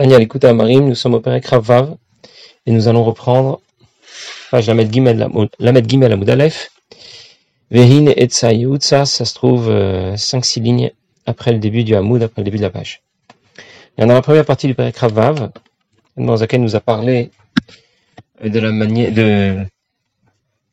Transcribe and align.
Daniel, 0.00 0.22
écoute 0.22 0.46
à 0.46 0.54
Marim, 0.54 0.88
nous 0.88 0.94
sommes 0.94 1.12
au 1.12 1.20
Père 1.20 1.60
Vav 1.60 1.94
et 2.64 2.72
nous 2.72 2.88
allons 2.88 3.04
reprendre 3.04 3.60
page 4.50 4.66
Lamed 4.66 4.90
Gimel 4.90 5.22
Amoud 5.22 6.30
Aleph. 6.30 6.70
Vehin 7.70 8.06
et 8.16 8.30
ça 8.30 8.54
se 9.04 9.34
trouve 9.34 9.68
5-6 9.68 9.70
euh, 9.70 10.62
lignes 10.62 10.90
après 11.26 11.52
le 11.52 11.58
début 11.58 11.84
du 11.84 11.94
Hamoud, 11.94 12.22
après 12.22 12.40
le 12.40 12.44
début 12.46 12.56
de 12.56 12.62
la 12.62 12.70
page. 12.70 13.02
Et 13.98 14.06
dans 14.06 14.14
la 14.14 14.22
première 14.22 14.46
partie 14.46 14.68
du 14.68 14.74
Père 14.74 14.90
Vav, 15.10 15.50
dans 16.16 16.36
laquelle 16.36 16.62
nous 16.62 16.76
a 16.76 16.80
parlé 16.80 17.30
de 18.42 18.58
la 18.58 18.72
manière 18.72 19.12
de 19.12 19.66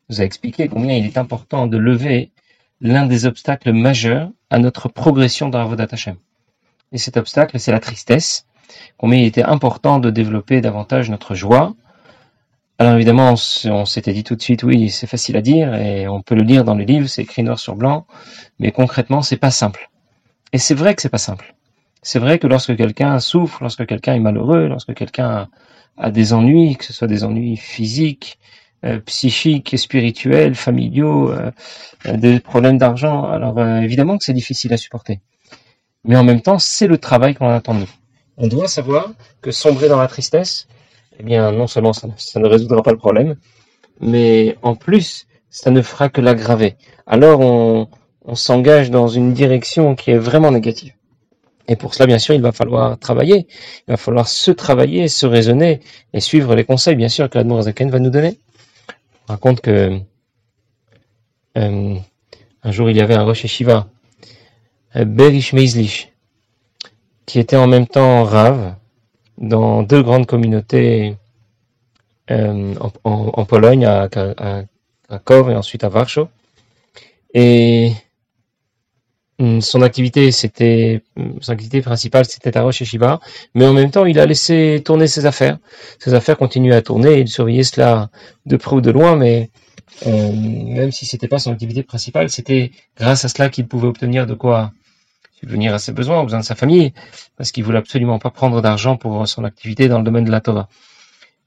nous 0.07 0.21
a 0.21 0.23
expliqué 0.23 0.69
combien 0.69 0.95
il 0.95 1.05
est 1.05 1.17
important 1.17 1.67
de 1.67 1.77
lever 1.77 2.31
l'un 2.79 3.05
des 3.05 3.25
obstacles 3.25 3.73
majeurs 3.73 4.29
à 4.49 4.57
notre 4.57 4.87
progression 4.87 5.49
dans 5.49 5.59
Avodat 5.59 5.87
Hashem. 5.91 6.15
Et 6.93 6.97
cet 6.97 7.17
obstacle, 7.17 7.59
c'est 7.59 7.73
la 7.73 7.81
tristesse. 7.81 8.46
Combien 8.97 9.19
il 9.19 9.25
était 9.25 9.43
important 9.43 9.99
de 9.99 10.09
développer 10.09 10.61
davantage 10.61 11.09
notre 11.09 11.35
joie. 11.35 11.75
Alors 12.79 12.93
évidemment, 12.93 13.33
on 13.65 13.85
s'était 13.85 14.13
dit 14.13 14.23
tout 14.23 14.35
de 14.35 14.41
suite, 14.41 14.63
oui, 14.63 14.89
c'est 14.89 15.07
facile 15.07 15.35
à 15.37 15.41
dire 15.41 15.73
et 15.73 16.07
on 16.07 16.21
peut 16.21 16.35
le 16.35 16.43
lire 16.43 16.63
dans 16.63 16.75
les 16.75 16.85
livres, 16.85 17.07
c'est 17.07 17.23
écrit 17.23 17.41
noir 17.41 17.57
sur 17.57 17.75
blanc, 17.75 18.05
mais 18.59 18.71
concrètement, 18.71 19.23
c'est 19.23 19.37
pas 19.37 19.49
simple. 19.49 19.89
Et 20.53 20.59
c'est 20.59 20.75
vrai 20.75 20.93
que 20.93 21.01
c'est 21.01 21.09
pas 21.09 21.17
simple. 21.17 21.55
C'est 22.03 22.19
vrai 22.19 22.37
que 22.37 22.47
lorsque 22.47 22.75
quelqu'un 22.77 23.19
souffre, 23.19 23.59
lorsque 23.61 23.85
quelqu'un 23.85 24.13
est 24.13 24.19
malheureux, 24.19 24.67
lorsque 24.67 24.93
quelqu'un 24.93 25.49
a 25.97 26.11
des 26.11 26.33
ennuis, 26.33 26.77
que 26.77 26.85
ce 26.85 26.93
soit 26.93 27.07
des 27.07 27.23
ennuis 27.23 27.57
physiques, 27.57 28.37
euh, 28.85 28.99
psychiques, 28.99 29.75
spirituels, 29.77 30.53
familiaux, 30.53 31.31
euh, 31.31 31.51
des 32.05 32.39
problèmes 32.39 32.77
d'argent. 32.77 33.23
Alors 33.23 33.57
euh, 33.57 33.79
évidemment 33.81 34.17
que 34.19 34.23
c'est 34.23 34.33
difficile 34.33 34.71
à 34.71 34.77
supporter. 34.77 35.19
Mais 36.05 36.15
en 36.15 36.23
même 36.23 36.41
temps, 36.41 36.59
c'est 36.59 36.87
le 36.87 36.99
travail 36.99 37.33
qu'on 37.33 37.49
attend 37.49 37.73
de 37.73 37.79
nous. 37.81 37.89
On 38.37 38.47
doit 38.47 38.67
savoir 38.67 39.11
que 39.41 39.51
sombrer 39.51 39.89
dans 39.89 39.99
la 39.99 40.07
tristesse, 40.07 40.67
eh 41.19 41.23
bien 41.23 41.51
non 41.51 41.67
seulement 41.67 41.93
ça, 41.93 42.07
ne 42.39 42.47
résoudra 42.47 42.83
pas 42.83 42.91
le 42.91 42.97
problème, 42.97 43.35
mais 43.99 44.57
en 44.61 44.75
plus, 44.75 45.27
ça 45.49 45.71
ne 45.71 45.81
fera 45.81 46.09
que 46.09 46.21
l'aggraver. 46.21 46.75
Alors 47.05 47.39
on, 47.39 47.87
on 48.25 48.35
s'engage 48.35 48.91
dans 48.91 49.07
une 49.07 49.33
direction 49.33 49.95
qui 49.95 50.11
est 50.11 50.17
vraiment 50.17 50.51
négative. 50.51 50.93
Et 51.67 51.75
pour 51.75 51.93
cela, 51.93 52.05
bien 52.05 52.19
sûr, 52.19 52.33
il 52.33 52.41
va 52.41 52.53
falloir 52.53 52.97
travailler. 52.97 53.47
Il 53.87 53.91
va 53.91 53.97
falloir 53.97 54.27
se 54.27 54.51
travailler, 54.51 55.09
se 55.09 55.25
raisonner 55.25 55.81
et 56.13 56.21
suivre 56.21 56.55
les 56.55 56.63
conseils, 56.63 56.95
bien 56.95 57.09
sûr, 57.09 57.29
que 57.29 57.37
l'Admour 57.37 57.63
Zaken 57.63 57.89
va 57.89 57.99
nous 57.99 58.09
donner 58.09 58.39
raconte 59.27 59.61
que 59.61 59.99
euh, 61.57 61.95
un 62.63 62.71
jour 62.71 62.89
il 62.89 62.97
y 62.97 63.01
avait 63.01 63.15
un 63.15 63.23
Rosh 63.23 63.45
Shiva, 63.45 63.87
euh, 64.95 65.05
Berish 65.05 65.53
Meizlich, 65.53 66.13
qui 67.27 67.39
était 67.39 67.57
en 67.57 67.67
même 67.67 67.85
temps 67.85 68.23
rave 68.23 68.73
dans 69.37 69.83
deux 69.83 70.01
grandes 70.01 70.25
communautés 70.25 71.15
euh, 72.31 72.73
en, 73.03 73.45
Pologne, 73.45 73.85
à, 73.85 74.09
à, 74.15 74.63
et 75.11 75.55
ensuite 75.55 75.83
à 75.83 75.89
Warsaw. 75.89 76.29
Et 77.33 77.91
hum, 79.39 79.61
son 79.61 79.81
activité, 79.81 80.31
c'était 80.31 81.03
hum, 81.17 81.37
son 81.41 81.51
activité 81.51 81.81
principale, 81.81 82.25
c'était 82.25 82.57
à 82.57 82.63
Rosh 82.63 82.81
mais 83.53 83.65
en 83.65 83.73
même 83.73 83.91
temps, 83.91 84.05
il 84.05 84.19
a 84.19 84.25
laissé 84.25 84.81
tourner 84.83 85.07
ses 85.07 85.25
affaires. 85.25 85.59
Ses 85.99 86.13
affaires 86.13 86.37
continuaient 86.37 86.75
à 86.75 86.81
tourner, 86.81 87.19
il 87.19 87.27
surveillait 87.27 87.63
cela 87.63 88.09
de 88.45 88.55
près 88.55 88.75
ou 88.75 88.81
de 88.81 88.91
loin, 88.91 89.17
mais 89.17 89.49
euh, 90.07 90.31
même 90.31 90.91
si 90.91 91.05
c'était 91.05 91.27
pas 91.27 91.39
son 91.39 91.51
activité 91.51 91.83
principale, 91.83 92.29
c'était 92.29 92.71
grâce 92.97 93.25
à 93.25 93.27
cela 93.27 93.49
qu'il 93.49 93.67
pouvait 93.67 93.87
obtenir 93.87 94.25
de 94.25 94.33
quoi 94.33 94.71
subvenir 95.39 95.73
à 95.73 95.79
ses 95.79 95.91
besoins, 95.91 96.19
aux 96.19 96.23
besoins 96.23 96.39
de 96.39 96.45
sa 96.45 96.55
famille, 96.55 96.93
parce 97.37 97.51
qu'il 97.51 97.63
voulait 97.63 97.77
absolument 97.77 98.19
pas 98.19 98.31
prendre 98.31 98.61
d'argent 98.61 98.97
pour 98.97 99.27
son 99.27 99.43
activité 99.43 99.87
dans 99.87 99.99
le 99.99 100.03
domaine 100.03 100.25
de 100.25 100.31
la 100.31 100.41
Torah. 100.41 100.67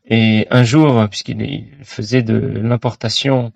Et 0.06 0.46
un 0.50 0.64
jour, 0.64 1.06
puisqu'il 1.08 1.68
faisait 1.82 2.22
de 2.22 2.34
l'importation 2.34 3.52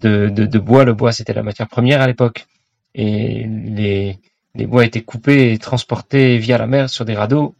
de, 0.00 0.58
bois, 0.58 0.84
le 0.84 0.94
bois 0.94 1.12
c'était 1.12 1.32
la 1.32 1.42
matière 1.42 1.68
première 1.68 2.00
à 2.00 2.06
l'époque, 2.06 2.46
et 2.94 3.46
les, 3.46 4.18
les 4.54 4.66
bois 4.66 4.84
étaient 4.84 5.02
coupés 5.02 5.52
et 5.52 5.58
transportés 5.58 6.38
via 6.38 6.58
la 6.58 6.66
mer 6.66 6.90
sur 6.90 7.04
des 7.04 7.14
radeaux. 7.14 7.54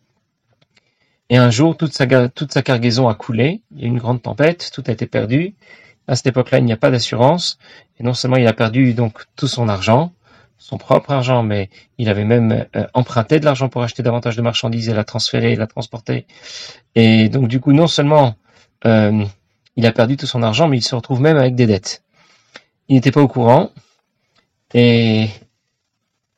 Et 1.28 1.36
un 1.36 1.50
jour, 1.50 1.76
toute 1.76 1.92
sa, 1.92 2.28
toute 2.28 2.52
sa 2.52 2.62
cargaison 2.62 3.08
a 3.08 3.14
coulé, 3.14 3.62
il 3.70 3.80
y 3.80 3.82
a 3.82 3.86
eu 3.86 3.88
une 3.88 3.98
grande 3.98 4.20
tempête, 4.20 4.70
tout 4.72 4.82
a 4.88 4.90
été 4.90 5.06
perdu. 5.06 5.54
À 6.08 6.16
cette 6.16 6.26
époque-là, 6.26 6.58
il 6.58 6.64
n'y 6.64 6.72
a 6.72 6.76
pas 6.76 6.90
d'assurance. 6.90 7.58
Et 8.00 8.02
non 8.02 8.14
seulement 8.14 8.36
il 8.36 8.46
a 8.48 8.52
perdu 8.52 8.94
donc 8.94 9.22
tout 9.36 9.46
son 9.46 9.68
argent, 9.68 10.12
son 10.60 10.76
propre 10.76 11.10
argent, 11.10 11.42
mais 11.42 11.70
il 11.98 12.08
avait 12.10 12.24
même 12.24 12.66
euh, 12.76 12.86
emprunté 12.94 13.40
de 13.40 13.44
l'argent 13.46 13.68
pour 13.68 13.82
acheter 13.82 14.02
davantage 14.02 14.36
de 14.36 14.42
marchandises 14.42 14.88
et 14.90 14.94
la 14.94 15.04
transférer, 15.04 15.56
la 15.56 15.66
transporter. 15.66 16.26
Et 16.94 17.28
donc 17.30 17.48
du 17.48 17.60
coup, 17.60 17.72
non 17.72 17.86
seulement 17.86 18.36
euh, 18.84 19.24
il 19.76 19.86
a 19.86 19.92
perdu 19.92 20.16
tout 20.18 20.26
son 20.26 20.42
argent, 20.42 20.68
mais 20.68 20.76
il 20.76 20.82
se 20.82 20.94
retrouve 20.94 21.20
même 21.20 21.38
avec 21.38 21.54
des 21.54 21.66
dettes. 21.66 22.02
Il 22.88 22.94
n'était 22.94 23.10
pas 23.10 23.22
au 23.22 23.28
courant. 23.28 23.70
Et 24.74 25.28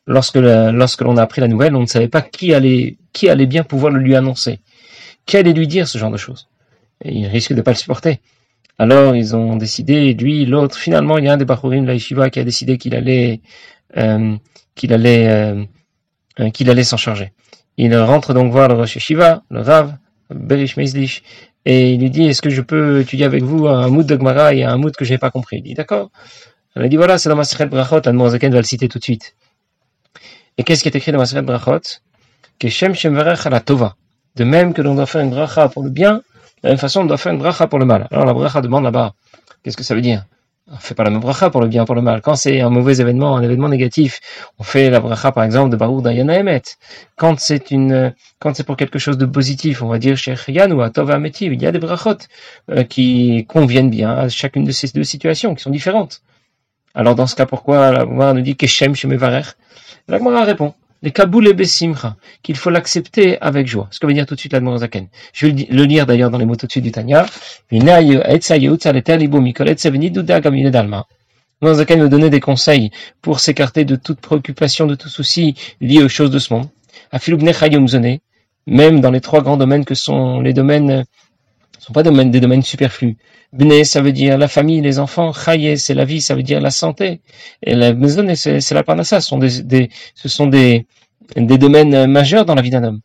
lorsque, 0.06 0.36
l'on 0.36 1.16
a 1.16 1.22
appris 1.22 1.40
la 1.40 1.48
nouvelle, 1.48 1.74
on 1.74 1.80
ne 1.80 1.86
savait 1.86 2.08
pas 2.08 2.22
qui 2.22 2.54
allait, 2.54 2.96
bien 3.46 3.64
pouvoir 3.64 3.92
le 3.92 3.98
lui 3.98 4.14
annoncer. 4.14 4.60
Qui 5.26 5.36
allait 5.36 5.52
lui 5.52 5.66
dire 5.66 5.88
ce 5.88 5.98
genre 5.98 6.12
de 6.12 6.16
choses? 6.16 6.48
Il 7.04 7.26
risque 7.26 7.50
de 7.50 7.56
ne 7.56 7.62
pas 7.62 7.72
le 7.72 7.76
supporter. 7.76 8.20
Alors 8.78 9.14
ils 9.16 9.34
ont 9.36 9.56
décidé, 9.56 10.14
lui, 10.14 10.46
l'autre, 10.46 10.76
finalement 10.76 11.18
il 11.18 11.24
y 11.24 11.28
a 11.28 11.32
un 11.32 11.36
des 11.36 11.44
Bachurim 11.44 11.84
de 11.84 12.28
qui 12.28 12.38
a 12.40 12.44
décidé 12.44 12.78
qu'il 12.78 12.94
allait, 12.94 13.40
qu'il 14.74 14.92
allait, 14.92 15.28
euh, 15.28 15.64
euh, 16.40 16.50
qu'il 16.50 16.70
allait 16.70 16.84
s'en 16.84 16.96
charger. 16.96 17.32
Il 17.76 17.96
rentre 17.96 18.34
donc 18.34 18.52
voir 18.52 18.68
le 18.68 18.74
Rosh 18.74 18.96
Yeshiva, 18.96 19.42
le 19.50 19.60
Rav, 19.60 19.96
Berish 20.30 20.76
Meizlich, 20.76 21.22
et 21.64 21.92
il 21.92 22.00
lui 22.00 22.10
dit, 22.10 22.24
est-ce 22.24 22.42
que 22.42 22.50
je 22.50 22.60
peux 22.60 23.00
étudier 23.00 23.24
avec 23.24 23.42
vous 23.42 23.68
un 23.68 23.88
mood 23.88 24.06
de 24.06 24.16
Gmara 24.16 24.54
et 24.54 24.64
un 24.64 24.76
mood 24.76 24.94
que 24.94 25.04
je 25.04 25.12
n'ai 25.12 25.18
pas 25.18 25.30
compris? 25.30 25.58
Il 25.58 25.62
dit, 25.62 25.74
d'accord. 25.74 26.10
Il 26.76 26.88
dit, 26.88 26.96
voilà, 26.96 27.18
c'est 27.18 27.28
dans 27.28 27.36
Maseret 27.36 27.66
Brachot, 27.66 28.06
Anne 28.06 28.18
va 28.18 28.38
le 28.38 28.62
citer 28.62 28.88
tout 28.88 28.98
de 28.98 29.04
suite. 29.04 29.36
Et 30.58 30.64
qu'est-ce 30.64 30.82
qui 30.82 30.88
est 30.88 30.96
écrit 30.96 31.12
dans 31.12 31.18
Maseret 31.18 31.42
Brachot? 31.42 32.00
Que 32.58 32.68
Shem 32.68 32.94
Shem 32.94 33.14
la 33.14 33.60
Tova. 33.60 33.96
De 34.36 34.44
même 34.44 34.72
que 34.72 34.82
l'on 34.82 34.94
doit 34.94 35.06
faire 35.06 35.20
une 35.20 35.30
bracha 35.30 35.68
pour 35.68 35.82
le 35.82 35.90
bien, 35.90 36.14
de 36.14 36.22
la 36.64 36.70
même 36.70 36.78
façon, 36.78 37.02
on 37.02 37.04
doit 37.04 37.18
faire 37.18 37.32
une 37.32 37.38
bracha 37.38 37.66
pour 37.66 37.78
le 37.78 37.84
mal. 37.84 38.08
Alors 38.10 38.24
la 38.24 38.32
bracha 38.32 38.60
demande 38.60 38.84
là-bas, 38.84 39.14
qu'est-ce 39.62 39.76
que 39.76 39.84
ça 39.84 39.94
veut 39.94 40.00
dire? 40.00 40.24
On 40.74 40.76
fait 40.76 40.94
pas 40.94 41.04
la 41.04 41.10
même 41.10 41.20
bracha 41.20 41.50
pour 41.50 41.60
le 41.60 41.68
bien, 41.68 41.84
pour 41.84 41.94
le 41.94 42.00
mal. 42.00 42.22
Quand 42.22 42.34
c'est 42.34 42.62
un 42.62 42.70
mauvais 42.70 42.96
événement, 42.96 43.36
un 43.36 43.42
événement 43.42 43.68
négatif, 43.68 44.20
on 44.58 44.62
fait 44.62 44.88
la 44.88 45.00
bracha 45.00 45.30
par 45.30 45.44
exemple 45.44 45.68
de 45.68 45.76
Baruch 45.76 46.02
Dayana 46.02 46.38
Emet. 46.38 46.62
Quand 47.16 47.38
c'est 47.38 47.70
une, 47.70 48.14
quand 48.38 48.56
c'est 48.56 48.64
pour 48.64 48.78
quelque 48.78 48.98
chose 48.98 49.18
de 49.18 49.26
positif, 49.26 49.82
on 49.82 49.88
va 49.88 49.98
dire 49.98 50.16
chez 50.16 50.34
ou 50.72 50.80
à 50.80 50.88
Tova 50.88 51.14
Ametiv, 51.16 51.52
il 51.52 51.60
y 51.60 51.66
a 51.66 51.72
des 51.72 51.78
brachot 51.78 52.16
euh, 52.70 52.84
qui 52.84 53.44
conviennent 53.50 53.90
bien 53.90 54.12
à 54.12 54.28
chacune 54.30 54.64
de 54.64 54.72
ces 54.72 54.88
deux 54.88 55.04
situations, 55.04 55.54
qui 55.54 55.62
sont 55.62 55.70
différentes. 55.70 56.22
Alors 56.94 57.16
dans 57.16 57.26
ce 57.26 57.36
cas, 57.36 57.44
pourquoi 57.44 57.92
la 57.92 58.00
Gemara 58.00 58.32
nous 58.32 58.40
dit 58.40 58.56
Keshem 58.56 58.94
Shemevarech? 58.94 59.48
La 60.08 60.16
Gemara 60.16 60.44
répond 60.44 60.72
les 61.02 61.10
Kaboul 61.10 61.48
et 61.48 61.56
qu'il 62.42 62.56
faut 62.56 62.70
l'accepter 62.70 63.40
avec 63.40 63.66
joie. 63.66 63.88
Ce 63.90 63.98
que 63.98 64.06
veut 64.06 64.14
dire 64.14 64.26
tout 64.26 64.34
de 64.34 64.40
suite 64.40 64.52
la 64.52 64.76
Zaken. 64.78 65.08
Je 65.32 65.46
vais 65.46 65.66
le 65.68 65.84
lire 65.84 66.06
d'ailleurs 66.06 66.30
dans 66.30 66.38
les 66.38 66.44
mots 66.44 66.56
tout 66.56 66.66
de 66.66 66.70
suite 66.70 66.84
du 66.84 66.92
Tanya. 66.92 67.26
Zaken 71.74 71.98
nous 72.00 72.08
donnait 72.08 72.30
des 72.30 72.40
conseils 72.40 72.90
pour 73.20 73.40
s'écarter 73.40 73.84
de 73.84 73.96
toute 73.96 74.20
préoccupation, 74.20 74.86
de 74.86 74.94
tout 74.94 75.08
souci 75.08 75.54
lié 75.80 76.02
aux 76.02 76.08
choses 76.08 76.30
de 76.30 76.38
ce 76.38 76.54
monde. 76.54 76.68
Même 78.66 79.00
dans 79.00 79.10
les 79.10 79.20
trois 79.20 79.42
grands 79.42 79.56
domaines 79.56 79.84
que 79.84 79.94
sont 79.94 80.40
les 80.40 80.52
domaines 80.52 81.04
sont 81.82 81.92
pas 81.92 82.02
des 82.02 82.40
domaines 82.40 82.62
superflus. 82.62 83.16
Bne, 83.52 83.84
ça 83.84 84.00
veut 84.00 84.12
dire 84.12 84.38
la 84.38 84.48
famille, 84.48 84.80
les 84.80 84.98
enfants. 84.98 85.32
Chaye, 85.32 85.76
c'est 85.76 85.94
la 85.94 86.04
vie, 86.04 86.20
ça 86.20 86.34
veut 86.34 86.42
dire 86.44 86.60
la 86.60 86.70
santé. 86.70 87.20
Et 87.62 87.74
la 87.74 87.92
maison, 87.92 88.24
c'est 88.36 88.72
la 88.72 88.84
parnassa. 88.84 89.20
Ce 89.20 89.28
sont 89.28 89.38
des, 89.38 89.90
ce 90.14 90.28
sont 90.28 90.46
des, 90.46 90.86
des 91.36 91.58
domaines 91.58 92.06
majeurs 92.06 92.44
dans 92.44 92.54
la 92.54 92.62
vie 92.62 92.70
d'un 92.70 92.84
homme. 92.84 93.00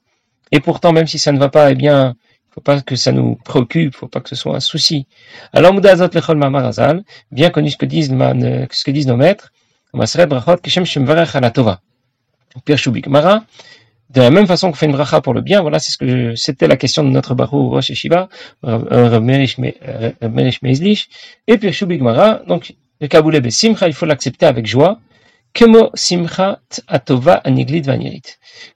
Et 0.51 0.59
pourtant, 0.59 0.93
même 0.93 1.07
si 1.07 1.17
ça 1.17 1.31
ne 1.31 1.39
va 1.39 1.49
pas, 1.49 1.71
eh 1.71 1.75
bien, 1.75 2.15
faut 2.51 2.61
pas 2.61 2.79
que 2.81 2.95
ça 2.95 3.11
nous 3.11 3.35
préoccupe, 3.43 3.95
faut 3.95 4.07
pas 4.07 4.21
que 4.21 4.29
ce 4.29 4.35
soit 4.35 4.55
un 4.55 4.59
souci. 4.59 5.07
Alors, 5.53 5.73
Mudazat 5.73 6.09
lechol 6.13 6.37
mamarazal, 6.37 7.03
bien 7.31 7.49
connu 7.49 7.69
ce 7.71 7.77
que 7.77 7.85
disent, 7.85 8.09
ce 8.09 8.83
que 8.83 8.91
disent 8.91 9.07
nos 9.07 9.17
maîtres, 9.17 9.51
brachot, 9.93 10.57
kishem 10.57 10.85
shemvarech 10.85 11.35
ala 11.35 11.51
tova. 11.51 11.81
Pierre 12.63 12.79
Shubik 12.79 13.07
Mara, 13.07 13.43
de 14.09 14.21
la 14.21 14.29
même 14.29 14.47
façon 14.47 14.71
qu'on 14.71 14.77
fait 14.77 14.85
une 14.85 14.93
bracha 14.93 15.21
pour 15.21 15.33
le 15.33 15.41
bien, 15.41 15.61
voilà, 15.61 15.79
c'est 15.79 15.91
ce 15.91 15.97
que 15.97 16.35
c'était 16.35 16.67
la 16.67 16.77
question 16.77 17.03
de 17.03 17.09
notre 17.09 17.35
barou 17.35 17.69
Rosh 17.69 17.91
Shiva, 17.93 18.29
Rav 18.63 19.21
Merish 19.21 19.57
Meizlich, 20.61 21.09
et 21.47 21.57
puis 21.57 21.73
Shubik 21.73 22.01
Mara, 22.01 22.41
donc 22.47 22.75
le 23.01 23.07
Kaboulé 23.07 23.41
Simcha, 23.51 23.87
il 23.87 23.93
faut 23.93 24.05
l'accepter 24.05 24.45
avec 24.45 24.65
joie, 24.65 24.99
Kemo 25.53 25.89
Simcha 25.93 26.59
Atova 26.87 27.33
Aniglid 27.33 27.85
Vanirit. 27.85 28.21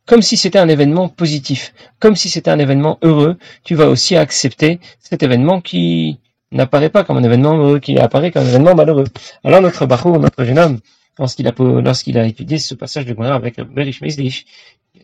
Comme 0.06 0.22
si 0.22 0.36
c'était 0.36 0.60
un 0.60 0.68
événement 0.68 1.10
positif, 1.10 1.74
comme 2.00 2.16
si 2.16 2.30
c'était 2.30 2.52
un 2.52 2.60
événement 2.60 2.98
heureux, 3.02 3.38
tu 3.64 3.76
vas 3.76 3.88
aussi 3.88 4.16
accepter 4.16 4.80
cet 5.00 5.24
événement 5.24 5.62
qui 5.62 6.20
n'apparaît 6.52 6.90
pas 6.90 7.04
comme 7.04 7.18
un 7.18 7.24
événement 7.24 7.56
heureux, 7.56 7.80
qui 7.80 7.98
apparaît 7.98 8.32
comme 8.32 8.44
un 8.44 8.50
événement 8.50 8.76
malheureux. 8.76 9.06
Alors 9.44 9.62
notre 9.62 9.86
barou, 9.86 10.18
notre 10.18 10.44
jeune 10.44 10.60
homme, 10.60 10.80
lorsqu'il 11.20 11.48
a, 11.48 11.54
lorsqu'il 11.58 12.18
a 12.18 12.26
étudié 12.26 12.58
ce 12.58 12.74
passage 12.74 13.06
de 13.06 13.14
Gemara 13.14 13.36
avec 13.36 13.60
Berish 13.60 14.02
Meizlich, 14.02 14.46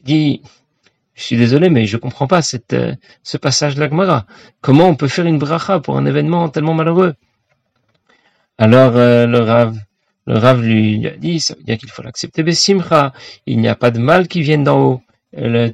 dit 0.04 0.42
je 1.18 1.24
suis 1.24 1.38
désolé, 1.38 1.70
mais 1.70 1.88
je 1.88 1.98
comprends 1.98 2.28
pas 2.28 2.44
cette, 2.44 2.74
euh, 2.74 2.94
ce 3.24 3.38
passage 3.38 3.74
de 3.76 3.80
l'Agmara. 3.80 4.28
Comment 4.62 4.88
on 4.88 4.96
peut 4.96 5.08
faire 5.08 5.26
une 5.26 5.40
bracha 5.40 5.80
pour 5.80 5.98
un 5.98 6.06
événement 6.06 6.48
tellement 6.50 6.76
malheureux? 6.76 7.16
Alors 8.60 8.96
euh, 8.96 9.26
le 9.26 9.40
Rav, 9.40 9.76
le 10.28 10.38
Rav 10.38 10.62
lui, 10.62 11.08
a 11.08 11.12
dit, 11.12 11.40
ça 11.40 11.56
veut 11.56 11.64
dire 11.64 11.80
qu'il 11.80 11.90
faut 11.90 12.04
l'accepter 12.04 12.44
besimcha. 12.44 13.14
Il 13.48 13.60
n'y 13.60 13.68
a 13.68 13.76
pas 13.76 13.90
de 13.90 13.98
mal 13.98 14.28
qui 14.28 14.42
vienne 14.42 14.64
d'en 14.64 14.80
haut. 14.80 15.02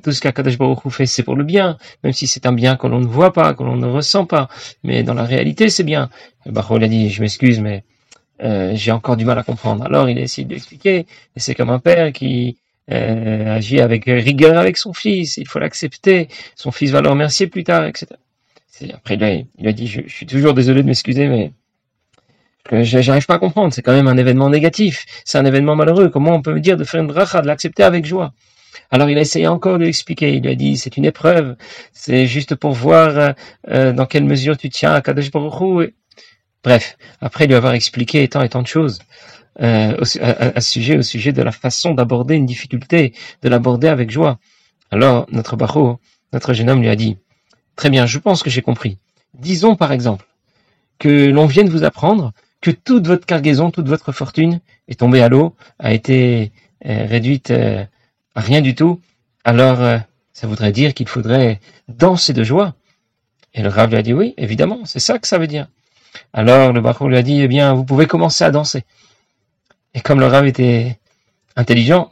tout 0.02 0.12
ce 0.14 0.22
qu'Akadosh 0.22 0.58
Baruch 0.58 0.88
fait, 0.90 1.06
c'est 1.06 1.24
pour 1.24 1.36
le 1.36 1.44
bien, 1.44 1.78
même 2.04 2.14
si 2.14 2.26
c'est 2.26 2.46
un 2.46 2.54
bien 2.54 2.78
que 2.78 2.88
l'on 2.88 3.02
ne 3.02 3.06
voit 3.06 3.34
pas, 3.34 3.54
que 3.54 3.64
l'on 3.64 3.76
ne 3.76 3.88
ressent 3.88 4.26
pas. 4.26 4.48
Mais 4.84 5.04
dans 5.04 5.14
la 5.14 5.26
réalité, 5.26 5.70
c'est 5.70 5.84
bien. 5.84 6.10
Baruch 6.46 6.84
a 6.84 6.88
dit, 6.88 7.10
je 7.10 7.22
m'excuse, 7.22 7.60
mais 7.60 7.84
euh, 8.42 8.72
j'ai 8.76 8.92
encore 8.92 9.18
du 9.18 9.26
mal 9.26 9.38
à 9.38 9.44
comprendre. 9.44 9.84
Alors 9.86 10.10
il 10.10 10.18
a 10.18 10.22
essayé 10.22 10.48
d'expliquer, 10.48 11.00
et 11.36 11.40
c'est 11.40 11.56
comme 11.56 11.70
un 11.70 11.80
père 11.80 12.14
qui 12.14 12.58
agit 12.90 13.80
avec 13.80 14.06
rigueur 14.06 14.58
avec 14.58 14.78
son 14.78 14.94
fils, 14.94 15.38
il 15.38 15.48
faut 15.48 15.60
l'accepter, 15.60 16.28
son 16.56 16.72
fils 16.72 16.92
va 16.92 17.02
le 17.02 17.10
remercier 17.10 17.48
plus 17.48 17.64
tard, 17.64 17.86
etc. 17.86 18.08
Après, 18.94 19.16
il 19.16 19.24
a, 19.24 19.70
a 19.70 19.72
dit, 19.72 19.88
je, 19.88 20.02
suis 20.08 20.26
toujours 20.26 20.54
désolé 20.54 20.82
de 20.82 20.88
m'excuser, 20.88 21.28
mais 21.28 21.54
j'arrive 22.84 23.26
pas 23.26 23.36
à 23.36 23.40
comprendre, 23.40 23.74
c'est 23.74 23.82
quand 23.82 23.94
même 23.94 24.08
un 24.08 24.18
événement 24.18 24.50
négatif, 24.50 25.06
c'est 25.26 25.38
un 25.38 25.46
événement 25.46 25.76
malheureux, 25.76 26.10
comment 26.10 26.34
on 26.34 26.42
peut 26.42 26.54
me 26.54 26.60
dire 26.60 26.76
de 26.76 26.84
faire 26.84 27.02
une 27.02 27.08
bracha, 27.08 27.42
de 27.42 27.48
l'accepter 27.48 27.84
avec 27.84 28.06
joie? 28.06 28.34
Alors 28.94 29.10
il 29.10 29.18
a 29.18 29.22
essayé 29.22 29.48
encore 29.48 29.80
de 29.80 29.86
l'expliquer. 29.86 30.34
Il 30.34 30.44
lui 30.44 30.52
a 30.52 30.56
dit 30.56 30.78
c'est 30.78 30.98
une 30.98 31.06
épreuve, 31.06 31.56
c'est 31.94 32.28
juste 32.28 32.56
pour 32.56 32.74
voir 32.74 33.34
euh, 33.70 33.92
dans 33.92 34.06
quelle 34.06 34.24
mesure 34.24 34.56
tu 34.58 34.70
tiens 34.70 34.94
à 34.94 35.02
Kadosh 35.02 35.32
Baruch 35.32 35.94
Bref, 36.64 36.98
après 37.20 37.48
lui 37.48 37.56
avoir 37.56 37.74
expliqué 37.74 38.28
tant 38.28 38.42
et 38.42 38.50
tant 38.50 38.62
de 38.62 38.68
choses, 38.68 39.00
euh, 39.62 39.98
à, 40.22 40.62
ce 40.62 40.72
sujet, 40.72 40.98
au 40.98 41.02
sujet 41.02 41.32
de 41.32 41.42
la 41.42 41.52
façon 41.52 41.94
d'aborder 41.94 42.36
une 42.36 42.46
difficulté, 42.46 43.14
de 43.42 43.50
l'aborder 43.50 43.88
avec 43.88 44.10
joie. 44.10 44.40
Alors, 44.92 45.28
notre 45.32 45.56
barreau, 45.56 46.00
notre 46.32 46.54
jeune 46.54 46.70
homme 46.70 46.82
lui 46.82 46.90
a 46.90 46.96
dit, 46.96 47.18
très 47.76 47.90
bien, 47.90 48.06
je 48.06 48.20
pense 48.20 48.44
que 48.44 48.50
j'ai 48.50 48.62
compris. 48.62 48.98
Disons 49.34 49.76
par 49.76 49.92
exemple 49.92 50.26
que 51.00 51.30
l'on 51.30 51.46
vienne 51.46 51.70
vous 51.70 51.84
apprendre 51.84 52.34
que 52.62 52.72
toute 52.72 53.08
votre 53.08 53.26
cargaison, 53.26 53.72
toute 53.72 53.88
votre 53.88 54.12
fortune 54.12 54.60
est 54.88 55.00
tombée 55.00 55.22
à 55.22 55.30
l'eau, 55.30 55.56
a 55.80 55.94
été 55.94 56.52
euh, 56.86 57.06
réduite 57.06 57.52
euh, 57.52 57.84
à 58.36 58.42
rien 58.42 58.62
du 58.62 58.76
tout. 58.76 59.02
Alors, 59.44 60.00
ça 60.32 60.48
voudrait 60.48 60.72
dire 60.72 60.94
qu'il 60.94 61.08
faudrait 61.08 61.60
danser 61.90 62.34
de 62.34 62.44
joie. 62.44 62.74
Et 63.54 63.62
le 63.62 63.70
Rav 63.70 63.90
lui 63.90 63.98
a 63.98 64.02
dit 64.02 64.14
oui, 64.14 64.34
évidemment, 64.38 64.86
c'est 64.86 65.00
ça 65.00 65.20
que 65.20 65.28
ça 65.28 65.38
veut 65.38 65.48
dire. 65.48 65.68
Alors 66.34 66.74
le 66.74 66.82
barreau 66.82 67.08
lui 67.08 67.18
a 67.18 67.22
dit, 67.22 67.42
eh 67.42 67.48
bien, 67.48 67.74
vous 67.74 67.84
pouvez 67.84 68.08
commencer 68.08 68.44
à 68.44 68.52
danser. 68.52 68.84
Et 69.94 70.02
comme 70.02 70.20
le 70.20 70.28
Rav 70.28 70.46
était 70.46 71.00
intelligent, 71.56 72.12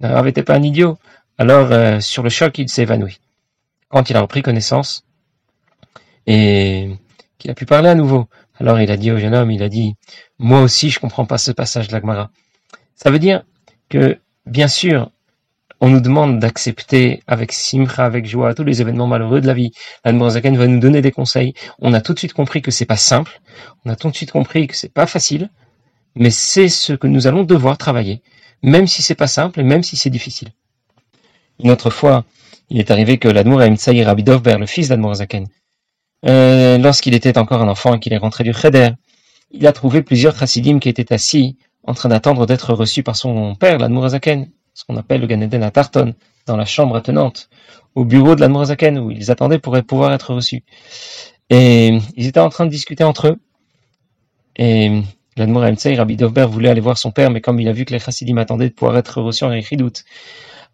le 0.00 0.08
Rav 0.08 0.24
n'était 0.24 0.42
pas 0.42 0.54
un 0.54 0.62
idiot, 0.62 0.98
alors 1.38 1.72
euh, 1.72 2.00
sur 2.00 2.22
le 2.22 2.30
choc, 2.30 2.58
il 2.58 2.68
s'est 2.68 2.82
évanoui. 2.82 3.20
Quand 3.88 4.10
il 4.10 4.16
a 4.16 4.20
repris 4.20 4.42
connaissance 4.42 5.04
et 6.26 6.90
qu'il 7.38 7.50
a 7.50 7.54
pu 7.54 7.66
parler 7.66 7.88
à 7.88 7.94
nouveau, 7.94 8.28
alors 8.58 8.80
il 8.80 8.90
a 8.90 8.96
dit 8.96 9.10
au 9.10 9.18
jeune 9.18 9.34
homme, 9.34 9.50
il 9.50 9.62
a 9.62 9.68
dit, 9.68 9.96
moi 10.38 10.60
aussi 10.60 10.90
je 10.90 11.00
comprends 11.00 11.26
pas 11.26 11.38
ce 11.38 11.52
passage 11.52 11.88
de 11.88 11.92
l'Agmara. 11.92 12.30
Ça 12.94 13.10
veut 13.10 13.18
dire 13.18 13.44
que, 13.88 14.18
bien 14.46 14.68
sûr, 14.68 15.10
on 15.80 15.88
nous 15.88 16.00
demande 16.00 16.38
d'accepter 16.38 17.22
avec 17.26 17.50
simcha, 17.52 18.04
avec 18.04 18.24
joie, 18.24 18.54
tous 18.54 18.62
les 18.62 18.80
événements 18.80 19.08
malheureux 19.08 19.40
de 19.40 19.48
la 19.48 19.54
vie. 19.54 19.72
L'Admorazaken 20.04 20.56
va 20.56 20.68
nous 20.68 20.78
donner 20.78 21.00
des 21.00 21.10
conseils. 21.10 21.54
On 21.80 21.92
a 21.92 22.00
tout 22.00 22.14
de 22.14 22.20
suite 22.20 22.34
compris 22.34 22.62
que 22.62 22.70
c'est 22.70 22.86
pas 22.86 22.96
simple. 22.96 23.40
On 23.84 23.90
a 23.90 23.96
tout 23.96 24.08
de 24.08 24.14
suite 24.14 24.30
compris 24.30 24.68
que 24.68 24.76
c'est 24.76 24.92
pas 24.92 25.06
facile 25.06 25.50
mais 26.14 26.30
c'est 26.30 26.68
ce 26.68 26.92
que 26.92 27.06
nous 27.06 27.26
allons 27.26 27.44
devoir 27.44 27.78
travailler, 27.78 28.22
même 28.62 28.86
si 28.86 29.02
c'est 29.02 29.14
pas 29.14 29.26
simple 29.26 29.60
et 29.60 29.64
même 29.64 29.82
si 29.82 29.96
c'est 29.96 30.10
difficile. 30.10 30.48
Une 31.62 31.70
autre 31.70 31.90
fois, 31.90 32.24
il 32.70 32.78
est 32.78 32.90
arrivé 32.90 33.18
que 33.18 33.28
l'Admour 33.28 33.62
Saïr 33.76 34.08
Abidovber, 34.08 34.56
le 34.58 34.66
fils 34.66 34.88
d'Admour 34.88 35.16
Zaken, 35.16 35.46
euh, 36.28 36.78
lorsqu'il 36.78 37.14
était 37.14 37.38
encore 37.38 37.62
un 37.62 37.68
enfant 37.68 37.94
et 37.94 38.00
qu'il 38.00 38.12
est 38.12 38.18
rentré 38.18 38.44
du 38.44 38.52
Cheder, 38.52 38.90
il 39.50 39.66
a 39.66 39.72
trouvé 39.72 40.02
plusieurs 40.02 40.36
chassidim 40.36 40.78
qui 40.78 40.88
étaient 40.88 41.12
assis 41.12 41.56
en 41.84 41.94
train 41.94 42.08
d'attendre 42.08 42.46
d'être 42.46 42.72
reçus 42.74 43.02
par 43.02 43.16
son 43.16 43.54
père, 43.54 43.78
l'Admour 43.78 44.08
Zaken, 44.08 44.48
ce 44.74 44.84
qu'on 44.84 44.96
appelle 44.96 45.20
le 45.20 45.26
Ganeden 45.26 45.62
à 45.62 45.70
Tarton, 45.70 46.14
dans 46.46 46.56
la 46.56 46.64
chambre 46.64 46.96
attenante, 46.96 47.48
au 47.94 48.04
bureau 48.04 48.34
de 48.34 48.40
l'Admour 48.40 48.66
Zaken, 48.66 48.98
où 48.98 49.10
ils 49.10 49.30
attendaient 49.30 49.58
pour 49.58 49.76
pouvoir 49.82 50.12
être 50.12 50.34
reçus. 50.34 50.62
Et 51.50 51.98
ils 52.16 52.26
étaient 52.26 52.40
en 52.40 52.48
train 52.48 52.64
de 52.64 52.70
discuter 52.70 53.04
entre 53.04 53.28
eux. 53.28 53.38
L'Admor 55.36 55.62
Rabbi 55.62 56.16
Dovber 56.16 56.46
voulait 56.46 56.68
aller 56.68 56.80
voir 56.80 56.98
son 56.98 57.10
père, 57.10 57.30
mais 57.30 57.40
comme 57.40 57.58
il 57.60 57.68
a 57.68 57.72
vu 57.72 57.84
que 57.84 57.92
les 57.92 57.98
chassidim 57.98 58.36
attendaient 58.36 58.68
de 58.68 58.74
pouvoir 58.74 58.96
être 58.98 59.20
reçus 59.20 59.44
en 59.44 59.52
Echidout, 59.52 60.04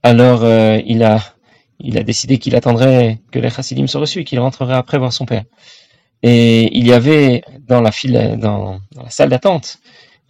alors 0.03 0.43
euh, 0.43 0.81
il 0.85 1.03
a 1.03 2.03
décidé 2.03 2.39
qu'il 2.39 2.57
attendrait 2.57 3.21
que 3.31 3.39
les 3.39 3.51
chassidim 3.51 3.87
soient 3.87 4.01
reçus 4.01 4.21
et 4.21 4.25
qu'il 4.25 4.41
rentrerait 4.41 4.75
après 4.75 4.99
voir 4.99 5.13
son 5.13 5.27
père. 5.27 5.45
Et 6.23 6.77
il 6.77 6.87
y 6.87 6.93
avait 6.93 7.43
dans 7.69 7.81
la 7.81 7.93
file, 7.93 8.37
dans, 8.39 8.81
la 8.97 9.11
salle 9.11 9.29
d'attente, 9.29 9.79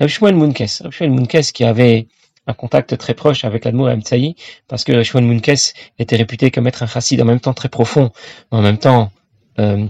Rabbi 0.01 0.35
Munkes, 0.35 0.83
Rabbi 0.83 1.09
Munkes 1.09 1.53
qui 1.53 1.65
avait 1.65 2.09
un 2.47 2.55
contact 2.55 2.97
très 2.97 3.15
proche 3.15 3.45
avec 3.45 3.65
l'Admour 3.65 3.89
Emtsaï, 3.89 4.35
parce 4.69 4.85
que 4.85 5.03
Shmuel 5.03 5.25
Munkes 5.25 5.75
était 5.99 6.17
réputé 6.17 6.51
comme 6.51 6.67
être 6.67 6.83
un 6.83 6.87
chassid 6.87 7.21
en 7.21 7.25
même 7.25 7.41
temps 7.41 7.55
très 7.55 7.69
profond, 7.69 8.11
en 8.51 8.63
même 8.63 8.79
temps 8.79 9.11
euh, 9.59 9.87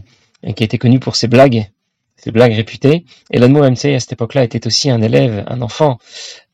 qui 0.57 0.65
était 0.65 0.79
connu 0.79 0.99
pour 0.99 1.15
ses 1.15 1.29
blagues, 1.29 1.71
ces 2.19 2.31
blagues 2.31 2.55
réputées. 2.55 3.05
L'Admour 3.31 3.65
MC 3.65 3.95
à 3.95 4.01
cette 4.01 4.13
époque-là 4.13 4.45
était 4.45 4.67
aussi 4.67 4.91
un 4.91 5.01
élève, 5.01 5.45
un 5.47 5.63
enfant 5.63 5.99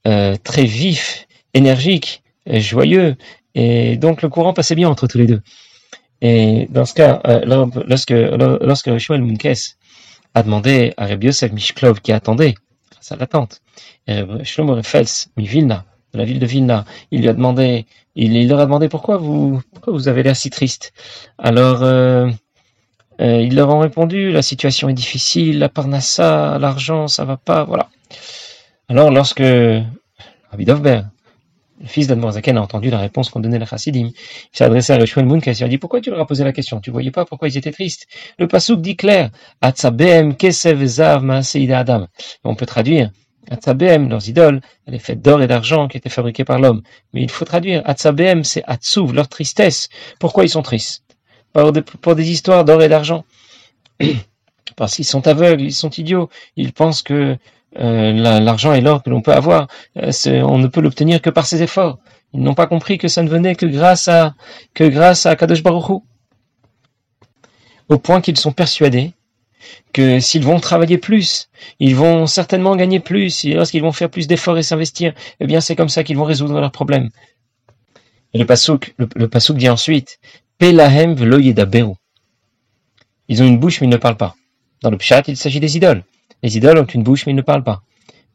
euh, 0.06 0.36
très 0.42 0.64
vif, 0.64 1.26
énergique, 1.54 2.22
joyeux, 2.46 3.16
et 3.54 3.96
donc 3.96 4.22
le 4.22 4.28
courant 4.28 4.52
passait 4.52 4.74
bien 4.74 4.88
entre 4.88 5.06
tous 5.06 5.18
les 5.18 5.26
deux. 5.26 5.42
Et 6.20 6.68
dans 6.70 6.84
ce 6.84 6.94
cas, 6.94 7.20
euh, 7.26 7.66
lorsque, 7.86 8.10
lorsque 8.10 8.98
Shmuel 8.98 9.22
Munkes 9.22 9.76
a 10.34 10.42
demandé 10.42 10.92
à 10.96 11.06
Rabbi 11.06 11.26
Yosef 11.26 11.52
Mishklov 11.52 12.00
qui 12.00 12.12
attendait, 12.12 12.54
grâce 12.90 13.12
à 13.12 13.16
l'attente, 13.16 13.60
Shlomo 14.42 14.82
Fels, 14.82 15.06
Vilna, 15.36 15.84
de 16.14 16.18
la 16.18 16.24
ville 16.24 16.38
de 16.38 16.46
Vilna, 16.46 16.84
il 17.10 17.20
lui 17.22 17.28
a 17.28 17.32
demandé, 17.32 17.86
il, 18.14 18.48
leur 18.48 18.60
a 18.60 18.66
demandé 18.66 18.88
pourquoi 18.88 19.16
vous, 19.16 19.60
pourquoi 19.72 19.92
vous 19.92 20.08
avez 20.08 20.22
l'air 20.22 20.36
si 20.36 20.48
triste? 20.48 20.92
Alors, 21.38 21.82
euh, 21.82 22.30
euh, 23.20 23.40
ils 23.40 23.54
leur 23.54 23.68
ont 23.68 23.80
répondu, 23.80 24.30
la 24.30 24.42
situation 24.42 24.88
est 24.88 24.94
difficile, 24.94 25.58
la 25.58 25.68
parnassa, 25.68 26.58
l'argent, 26.58 27.08
ça 27.08 27.24
va 27.24 27.36
pas, 27.36 27.64
voilà. 27.64 27.88
Alors 28.88 29.10
lorsque 29.10 29.42
Rabbi 30.50 30.64
Dovber, 30.64 31.02
le 31.80 31.86
fils 31.86 32.06
d'Admorzaken, 32.06 32.56
a 32.56 32.62
entendu 32.62 32.90
la 32.90 32.98
réponse 32.98 33.30
qu'ont 33.30 33.40
donnée 33.40 33.58
les 33.58 33.66
Chassidim, 33.66 34.10
il 34.14 34.56
s'est 34.56 34.64
adressé 34.64 34.92
à 34.92 34.96
Rishon 34.96 35.24
Moon, 35.24 35.40
qui 35.40 35.50
a 35.50 35.68
dit, 35.68 35.78
pourquoi 35.78 36.00
tu 36.00 36.10
leur 36.10 36.20
as 36.20 36.26
posé 36.26 36.44
la 36.44 36.52
question? 36.52 36.80
Tu 36.80 36.90
voyais 36.90 37.10
pas 37.10 37.24
pourquoi 37.24 37.48
ils 37.48 37.56
étaient 37.56 37.72
tristes? 37.72 38.06
Le 38.38 38.48
pasouk 38.48 38.80
dit 38.80 38.96
clair, 38.96 39.30
Atzabem 39.60 40.34
kesev 40.36 40.84
zav 40.84 41.28
Adam. 41.30 42.06
on 42.44 42.54
peut 42.54 42.66
traduire, 42.66 43.10
Atzabem, 43.50 44.08
leurs 44.08 44.28
idoles, 44.28 44.60
elle 44.86 44.94
est 44.94 44.98
faite 44.98 45.20
d'or 45.20 45.42
et 45.42 45.46
d'argent 45.46 45.88
qui 45.88 45.98
étaient 45.98 46.08
fabriquées 46.08 46.44
par 46.44 46.58
l'homme. 46.58 46.82
Mais 47.12 47.22
il 47.22 47.30
faut 47.30 47.44
traduire, 47.44 47.82
Atzabem, 47.84 48.44
c'est 48.44 48.62
Atsuv, 48.66 49.12
leur 49.12 49.28
tristesse. 49.28 49.88
Pourquoi 50.18 50.44
ils 50.44 50.50
sont 50.50 50.62
tristes? 50.62 51.03
Pour 51.54 52.14
des 52.14 52.30
histoires 52.30 52.64
d'or 52.64 52.82
et 52.82 52.88
d'argent. 52.88 53.24
Parce 54.76 54.96
qu'ils 54.96 55.04
sont 55.04 55.26
aveugles, 55.28 55.62
ils 55.62 55.72
sont 55.72 55.90
idiots, 55.90 56.28
ils 56.56 56.72
pensent 56.72 57.02
que 57.02 57.36
euh, 57.78 58.12
l'argent 58.12 58.72
et 58.72 58.80
l'or 58.80 59.02
que 59.02 59.10
l'on 59.10 59.22
peut 59.22 59.32
avoir, 59.32 59.68
euh, 59.96 60.10
on 60.42 60.58
ne 60.58 60.66
peut 60.66 60.80
l'obtenir 60.80 61.20
que 61.22 61.30
par 61.30 61.46
ses 61.46 61.62
efforts. 61.62 61.98
Ils 62.32 62.40
n'ont 62.40 62.54
pas 62.54 62.66
compris 62.66 62.98
que 62.98 63.06
ça 63.08 63.22
ne 63.22 63.28
venait 63.28 63.54
que 63.54 63.66
grâce 63.66 64.08
à 64.08 64.34
que 64.74 64.84
grâce 64.84 65.26
à 65.26 65.36
Kadosh 65.36 65.62
Baruch 65.62 66.02
Au 67.88 67.98
point 67.98 68.20
qu'ils 68.20 68.38
sont 68.38 68.52
persuadés 68.52 69.12
que 69.92 70.20
s'ils 70.20 70.44
vont 70.44 70.60
travailler 70.60 70.98
plus, 70.98 71.48
ils 71.78 71.94
vont 71.94 72.26
certainement 72.26 72.76
gagner 72.76 73.00
plus, 73.00 73.44
et 73.44 73.54
lorsqu'ils 73.54 73.80
vont 73.80 73.92
faire 73.92 74.10
plus 74.10 74.26
d'efforts 74.26 74.58
et 74.58 74.62
s'investir, 74.62 75.14
eh 75.40 75.46
bien 75.46 75.60
c'est 75.60 75.76
comme 75.76 75.88
ça 75.88 76.04
qu'ils 76.04 76.16
vont 76.16 76.24
résoudre 76.24 76.60
leurs 76.60 76.72
problèmes. 76.72 77.08
Et 78.34 78.38
le 78.38 78.46
pasouk, 78.46 78.94
le 78.98 79.28
pasouk 79.28 79.56
dit 79.56 79.68
ensuite, 79.68 80.18
Pelahem 80.58 81.14
velo 81.14 81.38
yedaberu. 81.38 81.94
Ils 83.28 83.42
ont 83.42 83.46
une 83.46 83.58
bouche 83.58 83.80
mais 83.80 83.86
ils 83.86 83.90
ne 83.90 83.96
parlent 83.96 84.16
pas. 84.16 84.34
Dans 84.82 84.90
le 84.90 84.98
pshat, 84.98 85.22
il 85.28 85.36
s'agit 85.36 85.60
des 85.60 85.76
idoles. 85.76 86.02
Les 86.42 86.56
idoles 86.56 86.78
ont 86.78 86.84
une 86.84 87.02
bouche 87.02 87.26
mais 87.26 87.32
ils 87.32 87.36
ne 87.36 87.42
parlent 87.42 87.64
pas. 87.64 87.82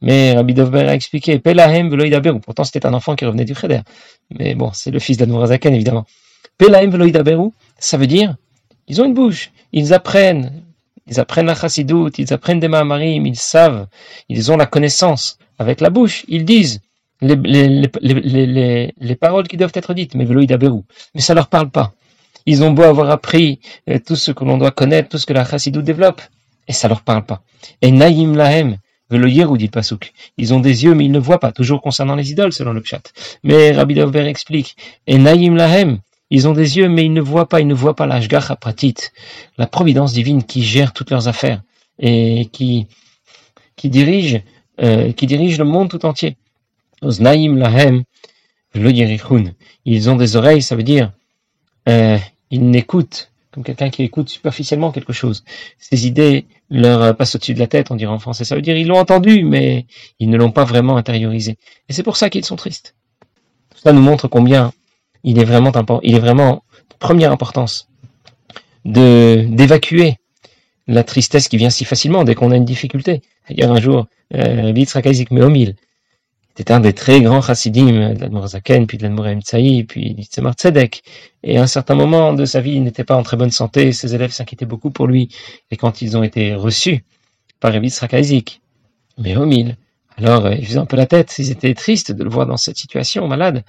Mais 0.02 0.34
Rabbi 0.34 0.54
Dovber 0.54 0.88
a 0.88 0.96
expliqué, 0.96 1.40
Pelahem 1.40 1.90
velo 1.90 2.06
yedaberu. 2.06 2.40
Pourtant, 2.40 2.64
c'était 2.64 2.86
un 2.86 2.94
enfant 2.94 3.16
qui 3.16 3.26
revenait 3.26 3.46
du 3.46 3.54
Cheder. 3.54 3.82
Mais 4.38 4.56
bon, 4.56 4.72
c'est 4.74 4.92
le 4.92 5.00
fils 5.00 5.18
d'Admorazaken, 5.18 5.74
évidemment. 5.74 6.06
Pelahem 6.58 6.90
velo 6.90 7.06
yedaberu, 7.06 7.50
ça 7.78 7.98
veut 7.98 8.08
dire, 8.08 8.36
ils 8.88 9.02
ont 9.02 9.06
une 9.06 9.14
bouche. 9.14 9.52
Ils 9.74 9.94
apprennent. 9.94 10.64
Ils 11.08 11.20
apprennent 11.20 11.48
la 11.48 11.56
chassidoute, 11.56 12.20
ils 12.20 12.32
apprennent 12.34 12.60
des 12.60 12.68
ma'amarim, 12.68 13.26
ils 13.26 13.36
savent, 13.36 13.88
ils 14.30 14.52
ont 14.52 14.58
la 14.58 14.68
connaissance. 14.68 15.40
Avec 15.58 15.82
la 15.82 15.90
bouche, 15.90 16.24
ils 16.28 16.46
disent 16.46 16.82
les, 17.22 17.36
les, 17.36 17.90
les, 18.02 18.94
les 18.98 19.16
paroles 19.16 19.48
qui 19.48 19.58
doivent 19.58 19.72
être 19.74 19.94
dites, 19.94 20.16
mais 20.16 20.26
velo 20.26 20.42
yedaberu. 20.42 20.82
Mais 21.16 21.22
ça 21.22 21.34
leur 21.34 21.48
parle 21.48 21.72
pas. 21.72 21.94
Ils 22.46 22.64
ont 22.64 22.72
beau 22.72 22.84
avoir 22.84 23.10
appris 23.10 23.60
euh, 23.90 24.00
tout 24.06 24.16
ce 24.16 24.32
que 24.32 24.44
l'on 24.44 24.58
doit 24.58 24.72
connaître, 24.72 25.10
tout 25.10 25.18
ce 25.18 25.26
que 25.26 25.34
la 25.34 25.46
chassidou 25.46 25.82
développe, 25.82 26.22
et 26.68 26.74
ça 26.74 26.88
leur 26.88 27.02
parle 27.02 27.26
pas. 27.26 27.42
Et 27.82 27.92
naïm 27.92 28.36
lahem, 28.36 28.78
le 29.10 29.46
ou 29.46 29.58
dit 29.58 29.70
Pasuk. 29.70 30.14
Ils 30.38 30.54
ont 30.54 30.60
des 30.60 30.84
yeux, 30.84 30.94
mais 30.94 31.06
ils 31.06 31.12
ne 31.12 31.20
voient 31.20 31.40
pas, 31.40 31.52
toujours 31.52 31.82
concernant 31.82 32.16
les 32.16 32.32
idoles, 32.32 32.54
selon 32.54 32.74
le 32.74 32.84
chat. 32.84 33.12
Mais 33.44 33.72
Rabbi 33.72 33.96
Dovber 33.96 34.28
explique, 34.28 34.78
et 35.08 35.18
naïm 35.18 35.56
lahem, 35.56 36.00
Ils 36.30 36.48
ont 36.48 36.54
des 36.54 36.78
yeux, 36.78 36.90
mais 36.90 37.06
ils 37.06 37.14
ne 37.14 37.22
voient 37.22 37.50
pas, 37.50 37.60
ils 37.60 37.68
ne 37.68 37.74
voient 37.74 37.96
pas 37.96 38.06
l'ashgacha 38.06 38.56
pratit, 38.56 38.96
la 39.58 39.66
providence 39.66 40.14
divine 40.14 40.44
qui 40.44 40.64
gère 40.64 40.94
toutes 40.94 41.10
leurs 41.10 41.28
affaires 41.28 41.62
et 41.98 42.48
qui, 42.52 42.86
qui 43.76 43.90
dirige, 43.90 44.42
euh, 44.82 45.12
qui 45.12 45.26
dirige 45.26 45.58
le 45.58 45.66
monde 45.66 45.90
tout 45.90 46.06
entier. 46.06 46.38
Oznaim 47.02 47.56
lahem 47.58 48.04
Ils 49.86 50.10
ont 50.10 50.16
des 50.16 50.36
oreilles, 50.36 50.62
ça 50.62 50.76
veut 50.76 50.84
dire, 50.84 51.12
euh, 51.88 52.18
ils 52.52 52.70
n'écoutent 52.70 53.32
comme 53.52 53.64
quelqu'un 53.64 53.90
qui 53.90 54.04
écoute 54.04 54.30
superficiellement 54.30 54.92
quelque 54.92 55.14
chose. 55.14 55.44
Ces 55.80 56.06
idées 56.06 56.46
leur 56.70 57.16
passent 57.16 57.36
au-dessus 57.36 57.56
de 57.56 57.60
la 57.60 57.68
tête, 57.68 57.90
on 57.90 57.96
dirait 57.96 58.12
en 58.12 58.20
français. 58.20 58.46
Ça 58.46 58.56
veut 58.56 58.62
dire 58.62 58.78
ils 58.78 58.88
l'ont 58.88 59.00
entendu, 59.00 59.44
mais 59.44 59.86
ils 60.20 60.30
ne 60.30 60.38
l'ont 60.38 60.52
pas 60.52 60.66
vraiment 60.66 60.98
intériorisé. 60.98 61.58
Et 61.88 61.94
c'est 61.94 62.04
pour 62.04 62.16
ça 62.16 62.30
qu'ils 62.30 62.46
sont 62.46 62.56
tristes. 62.56 62.96
Cela 63.76 63.94
nous 63.94 64.02
montre 64.02 64.28
combien 64.28 64.72
il 65.24 65.40
est 65.40 65.46
vraiment 65.46 65.70
important, 65.70 66.00
il 66.04 66.16
est 66.16 66.20
vraiment 66.20 66.64
de 66.90 66.96
première 67.00 67.32
importance 67.32 67.90
de 68.86 69.46
d'évacuer 69.50 70.16
la 70.88 71.04
tristesse 71.04 71.48
qui 71.48 71.58
vient 71.58 71.70
si 71.70 71.86
facilement 71.86 72.24
dès 72.24 72.36
qu'on 72.36 72.52
a 72.52 72.56
une 72.56 72.66
difficulté. 72.66 73.22
Hier 73.50 73.72
un 73.72 73.80
jour, 73.80 74.08
euh, 74.36 74.72
Yitzhak 74.76 75.32
Meomil 75.32 75.76
c'était 76.56 76.74
un 76.74 76.82
des 76.82 76.92
très 76.92 77.22
grands 77.22 77.42
chassidim 77.42 78.14
de 78.14 78.20
l'Admor 78.20 78.50
Zaken, 78.50 78.86
puis 78.86 78.98
de 78.98 79.04
l'Admor 79.04 79.28
Emtsaï, 79.28 79.86
puis 79.86 80.14
d'Itzemar 80.14 80.56
Tzedek. 80.56 81.04
Et 81.44 81.58
à 81.58 81.64
un 81.64 81.68
certain 81.68 81.96
moment 81.96 82.34
de 82.34 82.44
sa 82.44 82.60
vie, 82.60 82.74
il 82.74 82.84
n'était 82.84 83.06
pas 83.06 83.16
en 83.16 83.24
très 83.24 83.38
bonne 83.38 83.52
santé, 83.52 83.94
ses 83.94 84.14
élèves 84.14 84.32
s'inquiétaient 84.32 84.66
beaucoup 84.66 84.92
pour 84.92 85.08
lui. 85.08 85.30
Et 85.72 85.78
quand 85.78 86.02
ils 86.02 86.18
ont 86.18 86.24
été 86.24 86.54
reçus 86.54 87.06
par 87.62 87.72
Rabbi 87.72 87.88
Yitzhak 87.88 88.62
mais 89.18 89.38
au 89.38 89.46
alors, 90.20 90.46
euh, 90.46 90.56
ils 90.56 90.66
faisaient 90.66 90.80
un 90.80 90.86
peu 90.86 90.98
la 90.98 91.06
tête, 91.06 91.36
ils 91.40 91.52
étaient 91.52 91.74
tristes 91.74 92.12
de 92.12 92.24
le 92.24 92.30
voir 92.30 92.46
dans 92.46 92.58
cette 92.58 92.78
situation, 92.78 93.28
malade. 93.28 93.64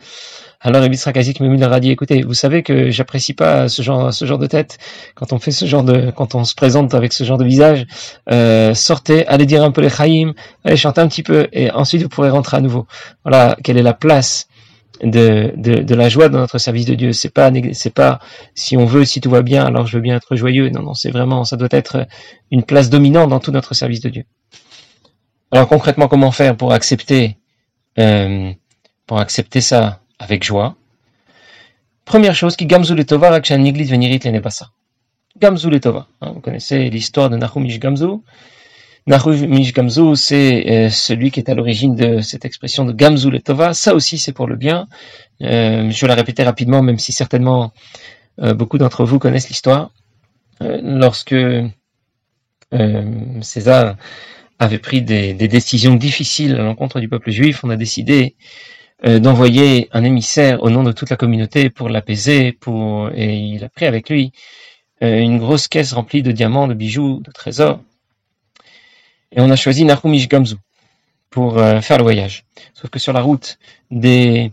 Alors, 0.61 0.85
Ibn 0.85 0.95
Srakazik 0.95 1.41
me 1.41 1.57
leur 1.57 1.73
a 1.73 1.81
dit, 1.81 1.91
écoutez, 1.91 2.23
vous 2.23 2.35
savez 2.35 2.63
que 2.63 2.91
j'apprécie 2.91 3.33
pas 3.35 3.69
ce 3.69 3.83
genre, 3.83 4.13
ce 4.13 4.25
genre 4.25 4.39
de 4.39 4.47
tête. 4.47 4.79
Quand 5.15 5.33
on 5.33 5.39
fait 5.39 5.53
ce 5.53 5.65
genre 5.65 5.85
de, 5.85 6.11
quand 6.11 6.35
on 6.35 6.45
se 6.45 6.55
présente 6.55 6.93
avec 6.95 7.13
ce 7.13 7.25
genre 7.25 7.39
de 7.39 7.45
visage, 7.45 7.87
euh, 8.31 8.75
sortez, 8.75 9.27
allez 9.27 9.47
dire 9.47 9.63
un 9.65 9.71
peu 9.71 9.81
les 9.81 9.89
chaïm, 9.89 10.35
allez 10.65 10.77
chanter 10.77 11.01
un 11.01 11.09
petit 11.09 11.23
peu, 11.23 11.49
et 11.53 11.71
ensuite 11.71 12.03
vous 12.03 12.09
pourrez 12.09 12.31
rentrer 12.31 12.59
à 12.59 12.61
nouveau. 12.61 12.87
Voilà, 13.25 13.57
quelle 13.65 13.79
est 13.79 13.83
la 13.83 13.95
place 13.95 14.49
de, 15.03 15.53
de, 15.57 15.77
de 15.83 15.95
la 15.95 16.09
joie 16.11 16.29
dans 16.29 16.39
notre 16.39 16.59
service 16.59 16.85
de 16.85 16.95
Dieu? 16.95 17.13
C'est 17.13 17.33
pas, 17.33 17.51
c'est 17.73 17.95
pas, 17.95 18.21
si 18.55 18.77
on 18.77 18.85
veut, 18.85 19.05
si 19.05 19.21
tout 19.21 19.31
va 19.31 19.43
bien, 19.43 19.65
alors 19.65 19.87
je 19.87 19.97
veux 19.97 20.03
bien 20.03 20.17
être 20.17 20.37
joyeux. 20.37 20.69
Non, 20.69 20.83
non, 20.83 20.95
c'est 20.95 21.11
vraiment, 21.11 21.45
ça 21.45 21.57
doit 21.57 21.69
être 21.71 22.07
une 22.51 22.65
place 22.65 22.91
dominante 22.91 23.31
dans 23.31 23.41
tout 23.41 23.53
notre 23.53 23.75
service 23.75 24.01
de 24.01 24.11
Dieu. 24.11 24.25
Alors 25.53 25.69
concrètement, 25.69 26.07
comment 26.07 26.31
faire 26.31 26.57
pour 26.57 26.73
accepter, 26.73 27.37
euh, 27.99 28.53
pour 29.07 29.19
accepter 29.19 29.61
ça 29.61 30.01
avec 30.21 30.45
joie? 30.45 30.77
Première 32.05 32.37
chose, 32.37 32.55
qui 32.55 32.67
letova 32.67 33.31
rakshan 33.31 33.59
niglit 33.59 33.85
venirit 33.85 34.21
lenebasa. 34.25 34.71
Gamzu 35.41 35.69
letova. 35.71 36.07
Hein, 36.21 36.33
vous 36.35 36.41
connaissez 36.41 36.89
l'histoire 36.89 37.31
de 37.31 37.37
Nahumish 37.37 37.81
Gamzu. 37.81 38.21
Nahumish 39.09 39.73
Gamzu, 39.73 40.15
c'est 40.15 40.71
euh, 40.71 40.89
celui 40.89 41.33
qui 41.33 41.41
est 41.41 41.51
à 41.51 41.55
l'origine 41.55 41.97
de 41.97 42.21
cette 42.21 42.45
expression 42.45 42.85
de 42.85 42.93
gamzu 42.93 43.29
letova. 43.31 43.75
Ça 43.75 43.93
aussi, 43.95 44.19
c'est 44.19 44.33
pour 44.33 44.47
le 44.47 44.55
bien. 44.55 44.87
Euh, 45.43 45.91
je 45.91 46.01
vais 46.01 46.07
la 46.07 46.15
répéter 46.15 46.45
rapidement, 46.45 46.81
même 46.81 46.99
si 46.99 47.13
certainement 47.13 47.73
beaucoup 48.39 48.79
d'entre 48.79 49.05
vous 49.05 49.19
connaissent 49.19 49.51
l'histoire. 49.51 49.91
Lorsque 50.61 51.35
César 53.43 53.97
avait 54.61 54.79
pris 54.79 55.01
des, 55.03 55.33
décisions 55.35 55.95
difficiles 55.95 56.55
à 56.55 56.63
l'encontre 56.63 57.01
du 57.01 57.09
peuple 57.09 57.31
juif, 57.31 57.65
on 57.65 57.71
a 57.71 57.77
décidé 57.77 58.37
euh, 59.07 59.19
d'envoyer 59.19 59.89
un 59.93 60.05
émissaire 60.05 60.63
au 60.63 60.69
nom 60.69 60.83
de 60.83 60.93
toute 60.93 61.09
la 61.09 61.17
communauté 61.17 61.71
pour 61.71 61.89
l'apaiser, 61.89 62.53
pour 62.53 63.11
et 63.15 63.35
il 63.35 63.65
a 63.65 63.71
pris 63.71 63.87
avec 63.87 64.11
lui 64.11 64.33
euh, 65.03 65.19
une 65.19 65.39
grosse 65.39 65.67
caisse 65.67 65.95
remplie 65.95 66.23
de 66.23 66.31
diamants, 66.31 66.69
de 66.69 66.75
bijoux, 66.75 67.21
de 67.25 67.33
trésors. 67.33 67.81
Et 69.33 69.41
on 69.41 69.51
a 69.51 69.57
choisi 69.57 69.87
Nahumish 69.87 70.29
Gamzu 70.29 70.57
pour 71.31 71.57
euh, 71.57 71.81
faire 71.81 71.97
le 71.97 72.03
voyage. 72.03 72.45
Sauf 72.75 72.91
que 72.91 72.99
sur 72.99 73.15
la 73.15 73.23
route, 73.23 73.59
des, 73.91 74.53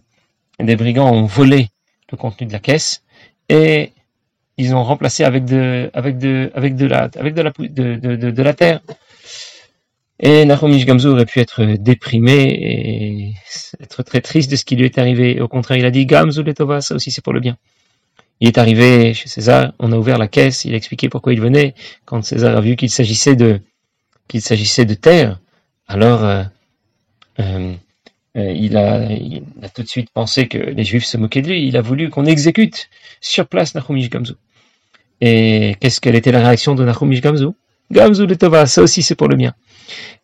brigands 0.57 1.11
ont 1.11 1.25
volé 1.25 1.67
le 2.09 2.17
contenu 2.17 2.47
de 2.47 2.53
la 2.53 2.59
caisse 2.59 3.03
et 3.49 3.91
ils 4.55 4.73
ont 4.73 4.85
remplacé 4.85 5.25
avec 5.25 5.43
de, 5.43 5.91
avec 5.93 6.17
de, 6.17 6.49
avec 6.55 6.77
de 6.77 6.85
la, 6.85 7.09
avec 7.17 7.33
de 7.33 7.41
la, 7.41 7.51
de 7.51 8.41
la 8.41 8.53
terre 8.53 8.79
et 10.19 10.45
Nahomish 10.45 10.85
Gamzu 10.85 11.07
aurait 11.07 11.25
pu 11.25 11.39
être 11.39 11.63
déprimé 11.63 12.33
et 12.43 13.33
être 13.81 14.03
très 14.03 14.21
triste 14.21 14.49
de 14.49 14.55
ce 14.55 14.65
qui 14.65 14.75
lui 14.75 14.85
est 14.85 14.97
arrivé. 14.97 15.39
Au 15.41 15.47
contraire, 15.47 15.77
il 15.77 15.85
a 15.85 15.91
dit 15.91 16.05
Gamzu 16.05 16.43
Letova, 16.43 16.81
ça 16.81 16.95
aussi 16.95 17.11
c'est 17.11 17.23
pour 17.23 17.33
le 17.33 17.39
bien. 17.39 17.57
Il 18.39 18.47
est 18.47 18.57
arrivé 18.57 19.13
chez 19.13 19.27
César, 19.27 19.73
on 19.79 19.91
a 19.91 19.97
ouvert 19.97 20.17
la 20.17 20.27
caisse, 20.27 20.65
il 20.65 20.73
a 20.73 20.77
expliqué 20.77 21.09
pourquoi 21.09 21.33
il 21.33 21.41
venait. 21.41 21.73
Quand 22.05 22.23
César 22.23 22.55
a 22.55 22.61
vu 22.61 22.75
qu'il 22.75 22.89
s'agissait 22.89 23.35
de 23.35 23.61
qu'il 24.27 24.41
s'agissait 24.41 24.85
de 24.85 24.93
terre, 24.93 25.39
alors 25.87 26.23
euh, 26.23 26.43
euh, 27.39 27.73
euh, 28.37 28.51
il, 28.51 28.77
a, 28.77 29.07
tout 29.73 29.83
de 29.83 29.87
suite 29.87 30.09
pensé 30.11 30.47
que 30.47 30.57
les 30.57 30.83
Juifs 30.83 31.05
se 31.05 31.17
moquaient 31.17 31.41
de 31.41 31.49
lui. 31.49 31.67
Il 31.67 31.77
a 31.77 31.81
voulu 31.81 32.09
qu'on 32.09 32.25
exécute 32.25 32.89
sur 33.21 33.47
place 33.47 33.73
Nahumish 33.73 34.09
Gamzu. 34.09 34.33
Et 35.21 35.75
qu'est-ce 35.79 36.01
quelle 36.01 36.15
était 36.15 36.31
la 36.31 36.41
réaction 36.41 36.75
de 36.75 36.83
Nahumish 36.83 37.21
Gamzu 37.21 37.47
Gamzu 37.91 38.25
Letova, 38.25 38.65
ça 38.65 38.81
aussi 38.81 39.01
c'est 39.01 39.15
pour 39.15 39.27
le 39.27 39.35
bien. 39.35 39.53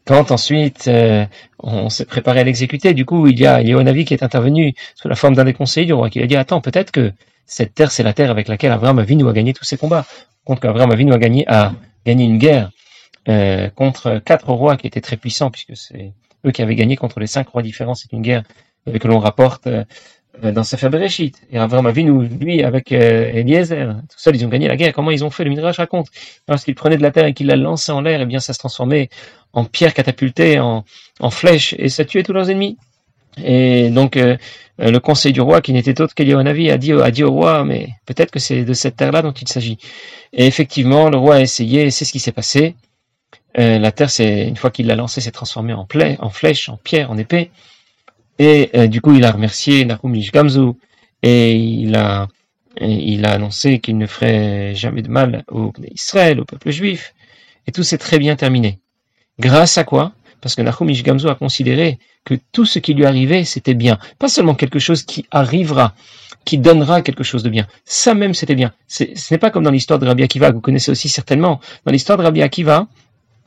Quand 0.05 0.32
ensuite 0.32 0.88
euh, 0.88 1.25
on 1.60 1.89
s'est 1.89 2.05
préparé 2.05 2.41
à 2.41 2.43
l'exécuter, 2.43 2.93
du 2.93 3.05
coup 3.05 3.27
il 3.27 3.39
y 3.39 3.46
a 3.46 3.62
Yehonavi 3.62 4.05
qui 4.05 4.13
est 4.13 4.24
intervenu 4.24 4.74
sous 4.96 5.08
la 5.08 5.15
forme 5.15 5.36
d'un 5.36 5.46
des 5.46 5.53
conseillers 5.53 5.86
du 5.86 5.93
roi 5.93 6.10
qui 6.10 6.22
a 6.22 6.27
dit 6.27 6.36
attends 6.36 6.60
peut-être 6.60 6.91
que 6.91 7.13
cette 7.46 7.74
terre 7.74 7.91
c'est 7.91 8.03
la 8.03 8.13
terre 8.13 8.32
avec 8.32 8.48
laquelle 8.48 8.72
Abraham 8.72 9.00
Avinu 9.00 9.27
a 9.29 9.34
gagné 9.34 9.53
tous 9.53 9.63
ses 9.63 9.77
combats. 9.77 10.05
Contre 10.43 10.62
qu'Abraham 10.62 10.91
Avinu 10.91 11.13
a 11.13 11.17
gagné 11.17 11.46
a 11.48 11.74
gagné 12.05 12.25
une 12.25 12.38
guerre 12.38 12.72
euh, 13.29 13.70
contre 13.70 14.20
quatre 14.20 14.51
rois 14.51 14.75
qui 14.75 14.88
étaient 14.88 15.01
très 15.01 15.15
puissants 15.15 15.50
puisque 15.50 15.77
c'est 15.77 16.12
eux 16.46 16.51
qui 16.51 16.62
avaient 16.62 16.75
gagné 16.75 16.98
contre 16.98 17.22
les 17.22 17.27
cinq 17.27 17.48
rois 17.48 17.62
différents. 17.62 17.96
C'est 17.96 18.12
une 18.12 18.22
guerre 18.22 18.43
euh, 18.89 19.00
que 19.00 19.08
l'on 19.08 19.20
rapporte 19.20 19.70
dans 20.42 20.63
Sefer 20.63 20.90
Bereshit. 20.90 21.38
Et 21.52 21.58
Abraham 21.58 21.86
Avinu, 21.86 22.28
lui, 22.28 22.63
avec 22.63 22.92
euh, 22.92 23.32
Eliezer, 23.34 23.96
tout 24.10 24.18
seul, 24.18 24.36
ils 24.36 24.46
ont 24.46 24.50
gagné 24.50 24.68
la 24.68 24.75
guerre. 24.75 24.94
Comment 24.94 25.12
ils 25.12 25.24
ont 25.24 25.30
fait 25.30 25.44
Le 25.44 25.50
Midrash 25.50 25.78
raconte. 25.78 26.08
Lorsqu'il 26.48 26.75
prenait 26.75 26.98
de 26.98 27.02
la 27.04 27.12
terre 27.12 27.25
et 27.25 27.34
qu'il 27.34 27.48
la 27.48 27.56
lançait 27.56 27.92
en 27.92 28.02
l'air, 28.02 28.22
eh 28.22 28.25
bien, 28.25 28.40
ça 28.40 28.54
se 28.54 28.60
transformait 28.60 29.10
en 29.54 29.66
pierre 29.66 29.94
catapultée, 29.94 30.60
en, 30.60 30.84
en 31.20 31.30
flèche, 31.30 31.75
et 31.78 31.90
ça 31.90 32.06
tuait 32.06 32.24
tous 32.24 32.34
leurs 32.34 32.50
ennemis. 32.50 32.78
Et 33.44 33.90
donc, 33.90 34.18
euh, 34.18 34.38
le 34.78 34.98
conseil 35.00 35.34
du 35.34 35.42
roi, 35.42 35.62
qui 35.62 35.74
n'était 35.74 36.02
autre 36.02 36.16
qu'Elianavi, 36.16 36.72
a 36.72 36.78
dit, 36.78 36.94
a 36.94 37.12
dit 37.12 37.24
au 37.24 37.32
roi, 37.32 37.63
mais 37.63 37.90
peut-être 38.06 38.32
que 38.32 38.40
c'est 38.40 38.63
de 38.63 38.74
cette 38.74 38.96
terre-là 38.96 39.22
dont 39.22 39.32
il 39.32 39.48
s'agit. 39.48 39.78
Et 40.34 40.46
effectivement, 40.48 41.10
le 41.10 41.18
roi 41.18 41.36
a 41.36 41.42
essayé, 41.42 41.84
et 41.84 41.92
c'est 41.92 42.06
ce 42.06 42.12
qui 42.12 42.20
s'est 42.20 42.32
passé. 42.32 42.75
Euh, 43.60 43.78
la 43.78 43.92
terre, 43.92 44.10
c'est 44.10 44.48
une 44.48 44.56
fois 44.56 44.72
qu'il 44.72 44.88
l'a 44.88 44.96
lancée, 44.96 45.22
s'est 45.22 45.32
transformée 45.32 45.74
en, 45.74 45.86
plaie, 45.86 46.18
en 46.20 46.30
flèche, 46.30 46.70
en 46.70 46.78
pierre, 46.78 47.12
en 47.12 47.18
épée. 47.18 47.52
Et 48.40 48.70
euh, 48.75 48.88
du 48.88 49.02
coup, 49.02 49.13
il 49.13 49.24
a 49.25 49.32
remercié 49.32 49.86
Nahum 49.86 50.13
Gamzu 50.34 50.72
et 51.22 51.54
il 51.54 51.96
a, 51.96 52.28
il 52.82 53.25
a 53.25 53.32
annoncé 53.32 53.80
qu'il 53.80 53.98
ne 53.98 54.08
ferait 54.08 54.74
jamais 54.75 55.02
de 55.02 55.10
mal 55.10 55.44
au 55.50 55.72
Israël, 55.92 56.40
au 56.40 56.46
peuple 56.46 56.72
juif. 56.72 57.13
Et 57.68 57.72
tout 57.72 57.84
s'est 57.84 57.98
très 57.98 58.20
bien 58.20 58.36
terminé. 58.36 58.80
Grâce 59.40 59.78
à 59.78 59.84
quoi? 59.84 60.13
Parce 60.42 60.56
que 60.56 60.62
Nahum 60.62 60.92
Gamzu 60.92 61.30
a 61.30 61.36
considéré 61.36 62.00
que 62.25 62.36
tout 62.52 62.66
ce 62.66 62.80
qui 62.80 62.94
lui 62.94 63.06
arrivait, 63.06 63.46
c'était 63.46 63.74
bien. 63.74 63.98
Pas 64.20 64.28
seulement 64.28 64.56
quelque 64.56 64.80
chose 64.80 65.04
qui 65.04 65.25
arrivera, 65.32 65.96
qui 66.44 66.58
donnera 66.58 67.02
quelque 67.02 67.24
chose 67.24 67.44
de 67.44 67.50
bien. 67.50 67.68
Ça 67.86 68.13
même, 68.13 68.34
c'était 68.34 68.56
bien. 68.56 68.74
Ce 68.88 69.06
n'est 69.32 69.38
pas 69.38 69.52
comme 69.52 69.63
dans 69.63 69.72
l'histoire 69.72 70.00
de 70.00 70.06
Rabbi 70.06 70.24
Akiva, 70.24 70.50
que 70.50 70.56
vous 70.56 70.62
connaissez 70.62 70.92
aussi 70.92 71.08
certainement. 71.08 71.62
Dans 71.86 71.92
l'histoire 71.92 72.18
de 72.18 72.24
Rabbi 72.24 72.42
Akiva, 72.42 72.88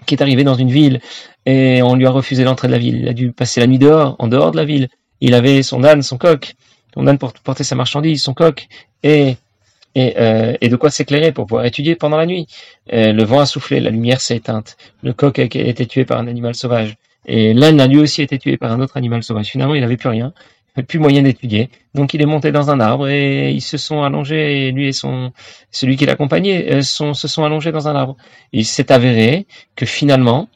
qui 0.06 0.14
est 0.14 0.22
arrivé 0.22 0.44
dans 0.44 0.54
une 0.54 0.70
ville 0.70 1.00
et 1.46 1.82
on 1.82 1.94
lui 1.94 2.06
a 2.06 2.10
refusé 2.10 2.44
l'entrée 2.44 2.68
de 2.68 2.72
la 2.72 2.78
ville. 2.78 3.00
Il 3.00 3.08
a 3.08 3.12
dû 3.12 3.32
passer 3.32 3.60
la 3.60 3.66
nuit 3.66 3.78
dehors, 3.78 4.16
en 4.18 4.28
dehors 4.28 4.50
de 4.50 4.56
la 4.56 4.64
ville. 4.64 4.88
Il 5.20 5.34
avait 5.34 5.62
son 5.62 5.84
âne, 5.84 6.02
son 6.02 6.18
coq, 6.18 6.54
son 6.94 7.06
âne 7.06 7.18
pour 7.18 7.32
porter 7.32 7.64
sa 7.64 7.76
marchandise, 7.76 8.22
son 8.22 8.34
coq, 8.34 8.68
et, 9.02 9.36
et, 9.94 10.14
euh, 10.18 10.56
et 10.60 10.68
de 10.68 10.76
quoi 10.76 10.90
s'éclairer 10.90 11.32
pour 11.32 11.46
pouvoir 11.46 11.64
étudier 11.64 11.94
pendant 11.94 12.16
la 12.16 12.26
nuit. 12.26 12.46
Euh, 12.92 13.12
le 13.12 13.24
vent 13.24 13.40
a 13.40 13.46
soufflé, 13.46 13.80
la 13.80 13.90
lumière 13.90 14.20
s'est 14.20 14.36
éteinte. 14.36 14.76
Le 15.02 15.12
coq 15.12 15.38
a 15.38 15.44
été 15.44 15.86
tué 15.86 16.04
par 16.04 16.18
un 16.18 16.26
animal 16.26 16.54
sauvage. 16.54 16.96
Et 17.26 17.54
l'âne 17.54 17.80
a 17.80 17.86
lui 17.86 17.98
aussi 17.98 18.22
été 18.22 18.38
tué 18.38 18.56
par 18.56 18.72
un 18.72 18.80
autre 18.80 18.96
animal 18.96 19.22
sauvage. 19.22 19.46
Finalement, 19.46 19.74
il 19.74 19.80
n'avait 19.80 19.96
plus 19.96 20.08
rien, 20.08 20.32
plus 20.82 20.98
moyen 20.98 21.22
d'étudier. 21.22 21.70
Donc 21.94 22.14
il 22.14 22.22
est 22.22 22.26
monté 22.26 22.52
dans 22.52 22.70
un 22.70 22.80
arbre 22.80 23.08
et 23.08 23.50
ils 23.50 23.62
se 23.62 23.78
sont 23.78 24.02
allongés, 24.02 24.70
lui 24.72 24.88
et 24.88 24.92
son, 24.92 25.32
celui 25.70 25.96
qui 25.96 26.06
l'accompagnait, 26.06 26.74
euh, 26.74 26.82
se 26.82 27.28
sont 27.28 27.44
allongés 27.44 27.72
dans 27.72 27.88
un 27.88 27.96
arbre. 27.96 28.16
Il 28.52 28.64
s'est 28.64 28.92
avéré 28.92 29.46
que 29.74 29.86
finalement, 29.86 30.48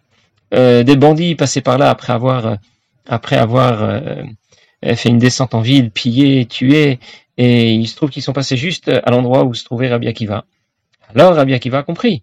euh, 0.55 0.83
des 0.83 0.97
bandits 0.97 1.35
passaient 1.35 1.61
par 1.61 1.79
là 1.79 1.91
après 1.91 2.13
avoir, 2.13 2.59
après 3.07 3.37
avoir 3.37 3.83
euh, 3.83 4.25
fait 4.95 5.09
une 5.09 5.19
descente 5.19 5.55
en 5.55 5.61
ville, 5.61 5.91
pillé, 5.91 6.47
tué, 6.47 6.99
et 7.37 7.73
il 7.73 7.87
se 7.89 7.97
trouve 7.97 8.11
qu'ils 8.11 8.23
sont 8.23 8.33
passés 8.33 8.57
juste 8.57 8.89
à 8.89 9.11
l'endroit 9.11 9.45
où 9.45 9.55
se 9.55 9.65
trouvait 9.65 9.89
Rabbi 9.89 10.09
Akiva. 10.09 10.45
Alors 11.15 11.35
Rabbi 11.35 11.55
Akiva 11.55 11.79
a 11.79 11.83
compris, 11.83 12.23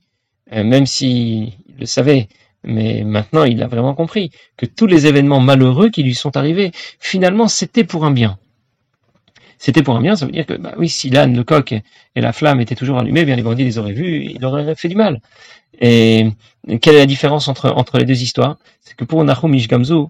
même 0.51 0.85
s'il 0.85 1.53
le 1.79 1.85
savait, 1.85 2.27
mais 2.67 3.03
maintenant 3.03 3.45
il 3.45 3.63
a 3.63 3.67
vraiment 3.67 3.95
compris 3.95 4.29
que 4.57 4.65
tous 4.65 4.87
les 4.87 5.07
événements 5.07 5.39
malheureux 5.39 5.89
qui 5.89 6.03
lui 6.03 6.13
sont 6.13 6.35
arrivés, 6.37 6.71
finalement 6.99 7.47
c'était 7.47 7.85
pour 7.85 8.05
un 8.05 8.11
bien. 8.11 8.37
c'était 9.57 9.83
pour 9.83 9.95
un 9.95 10.01
bien, 10.01 10.15
ça 10.15 10.25
veut 10.25 10.31
dire 10.31 10.45
que, 10.45 10.53
bah 10.53 10.73
oui, 10.77 10.89
si 10.89 11.09
l'âne, 11.09 11.35
le 11.35 11.43
coq 11.43 11.71
et, 11.71 11.83
la 12.15 12.33
flamme 12.33 12.61
étaient 12.61 12.75
toujours 12.75 12.99
allumés, 12.99 13.25
bien 13.25 13.35
les 13.35 13.41
bandits 13.41 13.63
les 13.63 13.77
auraient 13.79 13.93
vus, 13.93 14.25
ils 14.25 14.45
auraient 14.45 14.75
fait 14.75 14.89
du 14.89 14.95
mal. 14.95 15.21
Et 15.79 16.27
quelle 16.81 16.95
est 16.95 16.99
la 16.99 17.05
différence 17.05 17.47
entre, 17.47 17.97
les 17.97 18.05
deux 18.05 18.21
histoires? 18.21 18.57
C'est 18.81 18.95
que 18.95 19.05
pour 19.05 19.23
Nahum 19.23 19.53
Ishgamzu, 19.53 20.07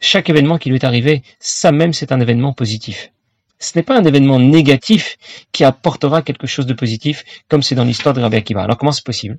chaque 0.00 0.30
événement 0.30 0.58
qui 0.58 0.68
lui 0.70 0.76
est 0.76 0.84
arrivé, 0.84 1.22
ça 1.40 1.72
même 1.72 1.92
c'est 1.92 2.12
un 2.12 2.20
événement 2.20 2.52
positif. 2.52 3.12
Ce 3.58 3.72
n'est 3.76 3.82
pas 3.82 3.98
un 3.98 4.04
événement 4.04 4.38
négatif 4.38 5.16
qui 5.52 5.64
apportera 5.64 6.22
quelque 6.22 6.46
chose 6.46 6.66
de 6.66 6.74
positif, 6.74 7.24
comme 7.48 7.62
c'est 7.62 7.74
dans 7.74 7.84
l'histoire 7.84 8.14
de 8.14 8.20
Rabbi 8.20 8.36
Akiva. 8.36 8.62
Alors 8.62 8.76
comment 8.76 8.92
c'est 8.92 9.04
possible? 9.04 9.38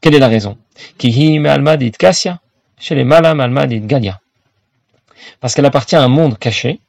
Quelle 0.00 0.14
est 0.14 0.20
la 0.20 0.28
raison? 0.28 0.56
Parce 5.40 5.54
qu'elle 5.54 5.66
appartient 5.66 5.96
à 5.96 6.02
un 6.02 6.08
monde 6.08 6.38
caché, 6.38 6.80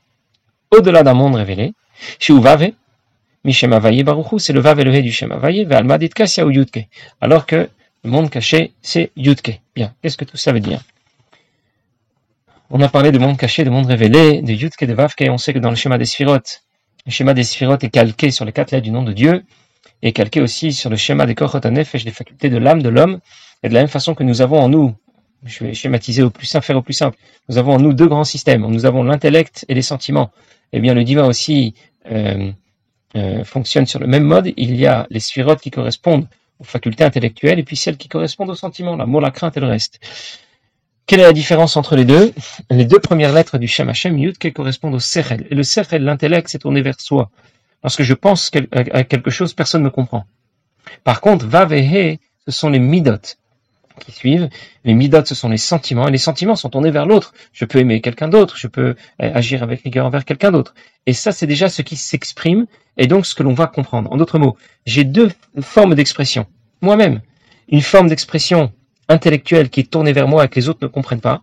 au-delà 0.71 1.03
d'un 1.03 1.13
monde 1.13 1.35
révélé, 1.35 1.73
chez 2.19 2.33
Uvave, 2.33 2.71
Mishemavaye 3.43 4.03
Baruchu, 4.03 4.39
c'est 4.39 4.53
le 4.53 4.59
Vav 4.59 4.83
du 4.83 5.11
Shemavaye, 5.11 5.67
Almadit 5.71 6.09
Kassia 6.09 6.45
ou 6.45 6.51
Yudke. 6.51 6.87
Alors 7.21 7.45
que 7.45 7.69
le 8.03 8.09
monde 8.09 8.29
caché, 8.29 8.73
c'est 8.81 9.11
Yudke. 9.15 9.59
Bien, 9.75 9.93
qu'est-ce 10.01 10.17
que 10.17 10.25
tout 10.25 10.37
ça 10.37 10.51
veut 10.51 10.59
dire? 10.59 10.81
On 12.69 12.81
a 12.81 12.89
parlé 12.89 13.11
de 13.11 13.17
monde 13.17 13.37
caché, 13.37 13.63
de 13.63 13.69
monde 13.71 13.87
révélé, 13.87 14.41
de 14.43 14.53
Yudke, 14.53 14.85
de 14.85 14.93
Vavke, 14.93 15.25
on 15.29 15.37
sait 15.37 15.53
que 15.53 15.59
dans 15.59 15.71
le 15.71 15.75
schéma 15.75 15.97
des 15.97 16.05
Sphirotes, 16.05 16.61
le 17.05 17.11
schéma 17.11 17.33
des 17.33 17.43
Sphirotes 17.43 17.83
est 17.83 17.89
calqué 17.89 18.29
sur 18.29 18.45
les 18.45 18.51
quatre 18.51 18.71
lettres 18.71 18.83
du 18.83 18.91
nom 18.91 19.01
de 19.01 19.13
Dieu, 19.13 19.43
et 20.01 20.13
calqué 20.13 20.41
aussi 20.41 20.73
sur 20.73 20.89
le 20.89 20.95
schéma 20.95 21.25
des 21.25 21.35
Kochotanef, 21.35 21.95
des 22.03 22.11
facultés 22.11 22.49
de 22.49 22.57
l'âme 22.57 22.81
de 22.81 22.89
l'homme, 22.89 23.19
et 23.63 23.69
de 23.69 23.73
la 23.73 23.81
même 23.81 23.89
façon 23.89 24.15
que 24.15 24.23
nous 24.23 24.41
avons 24.41 24.59
en 24.59 24.69
nous, 24.69 24.95
je 25.45 25.63
vais 25.63 25.73
schématiser 25.73 26.23
au 26.23 26.29
plus 26.29 26.45
simple, 26.45 26.65
faire 26.65 26.77
au 26.77 26.81
plus 26.81 26.93
simple, 26.93 27.17
nous 27.47 27.57
avons 27.57 27.73
en 27.73 27.79
nous 27.79 27.93
deux 27.93 28.07
grands 28.07 28.23
systèmes, 28.23 28.61
nous 28.61 28.85
avons 28.85 29.03
l'intellect 29.03 29.65
et 29.67 29.73
les 29.73 29.81
sentiments. 29.81 30.31
Eh 30.71 30.79
bien, 30.79 30.93
le 30.93 31.03
divin 31.03 31.25
aussi 31.25 31.73
euh, 32.11 32.51
euh, 33.15 33.43
fonctionne 33.43 33.85
sur 33.85 33.99
le 33.99 34.07
même 34.07 34.23
mode. 34.23 34.53
Il 34.55 34.75
y 34.75 34.85
a 34.85 35.07
les 35.09 35.19
sphirotes 35.19 35.61
qui 35.61 35.71
correspondent 35.71 36.27
aux 36.59 36.63
facultés 36.63 37.03
intellectuelles 37.03 37.59
et 37.59 37.63
puis 37.63 37.75
celles 37.75 37.97
qui 37.97 38.07
correspondent 38.07 38.51
aux 38.51 38.55
sentiments, 38.55 38.95
l'amour, 38.95 39.21
la 39.21 39.31
crainte 39.31 39.57
et 39.57 39.59
le 39.59 39.67
reste. 39.67 39.99
Quelle 41.05 41.21
est 41.21 41.23
la 41.23 41.33
différence 41.33 41.75
entre 41.75 41.95
les 41.95 42.05
deux? 42.05 42.33
Les 42.69 42.85
deux 42.85 42.99
premières 42.99 43.33
lettres 43.33 43.57
du 43.57 43.67
Shem 43.67 43.89
Hashem, 43.89 44.15
Yud, 44.17 44.37
correspondent 44.53 44.93
au 44.93 44.99
Sechel. 44.99 45.47
Et 45.49 45.55
le 45.55 45.63
Sechel, 45.63 46.03
l'intellect, 46.03 46.49
c'est 46.49 46.59
tourné 46.59 46.83
vers 46.83 47.01
soi. 47.01 47.31
Lorsque 47.83 48.03
je 48.03 48.13
pense 48.13 48.51
à 48.71 49.03
quelque 49.03 49.31
chose, 49.31 49.53
personne 49.53 49.81
ne 49.81 49.85
me 49.85 49.91
comprend. 49.91 50.25
Par 51.03 51.21
contre, 51.21 51.45
Vav 51.45 51.73
et 51.73 51.83
He, 51.83 52.19
ce 52.45 52.51
sont 52.51 52.69
les 52.69 52.79
Midot 52.79 53.37
qui 53.99 54.11
suivent. 54.11 54.49
Les 54.85 54.93
midot, 54.93 55.23
ce 55.25 55.35
sont 55.35 55.49
les 55.49 55.57
sentiments, 55.57 56.07
et 56.07 56.11
les 56.11 56.17
sentiments 56.17 56.55
sont 56.55 56.69
tournés 56.69 56.91
vers 56.91 57.05
l'autre. 57.05 57.33
Je 57.53 57.65
peux 57.65 57.79
aimer 57.79 58.01
quelqu'un 58.01 58.27
d'autre, 58.27 58.57
je 58.57 58.67
peux 58.67 58.95
euh, 59.21 59.31
agir 59.33 59.61
avec 59.61 59.81
rigueur 59.81 60.05
envers 60.05 60.25
quelqu'un 60.25 60.51
d'autre. 60.51 60.73
Et 61.05 61.13
ça, 61.13 61.31
c'est 61.31 61.47
déjà 61.47 61.69
ce 61.69 61.81
qui 61.81 61.95
s'exprime, 61.95 62.65
et 62.97 63.07
donc 63.07 63.25
ce 63.25 63.35
que 63.35 63.43
l'on 63.43 63.53
va 63.53 63.67
comprendre. 63.67 64.11
En 64.11 64.17
d'autres 64.17 64.39
mots, 64.39 64.57
j'ai 64.85 65.03
deux 65.03 65.31
formes 65.61 65.95
d'expression. 65.95 66.47
Moi-même, 66.81 67.21
une 67.67 67.81
forme 67.81 68.07
d'expression 68.07 68.71
intellectuelle 69.07 69.69
qui 69.69 69.81
est 69.81 69.91
tournée 69.91 70.13
vers 70.13 70.27
moi 70.27 70.45
et 70.45 70.47
que 70.47 70.55
les 70.55 70.69
autres 70.69 70.79
ne 70.81 70.87
comprennent 70.87 71.21
pas, 71.21 71.41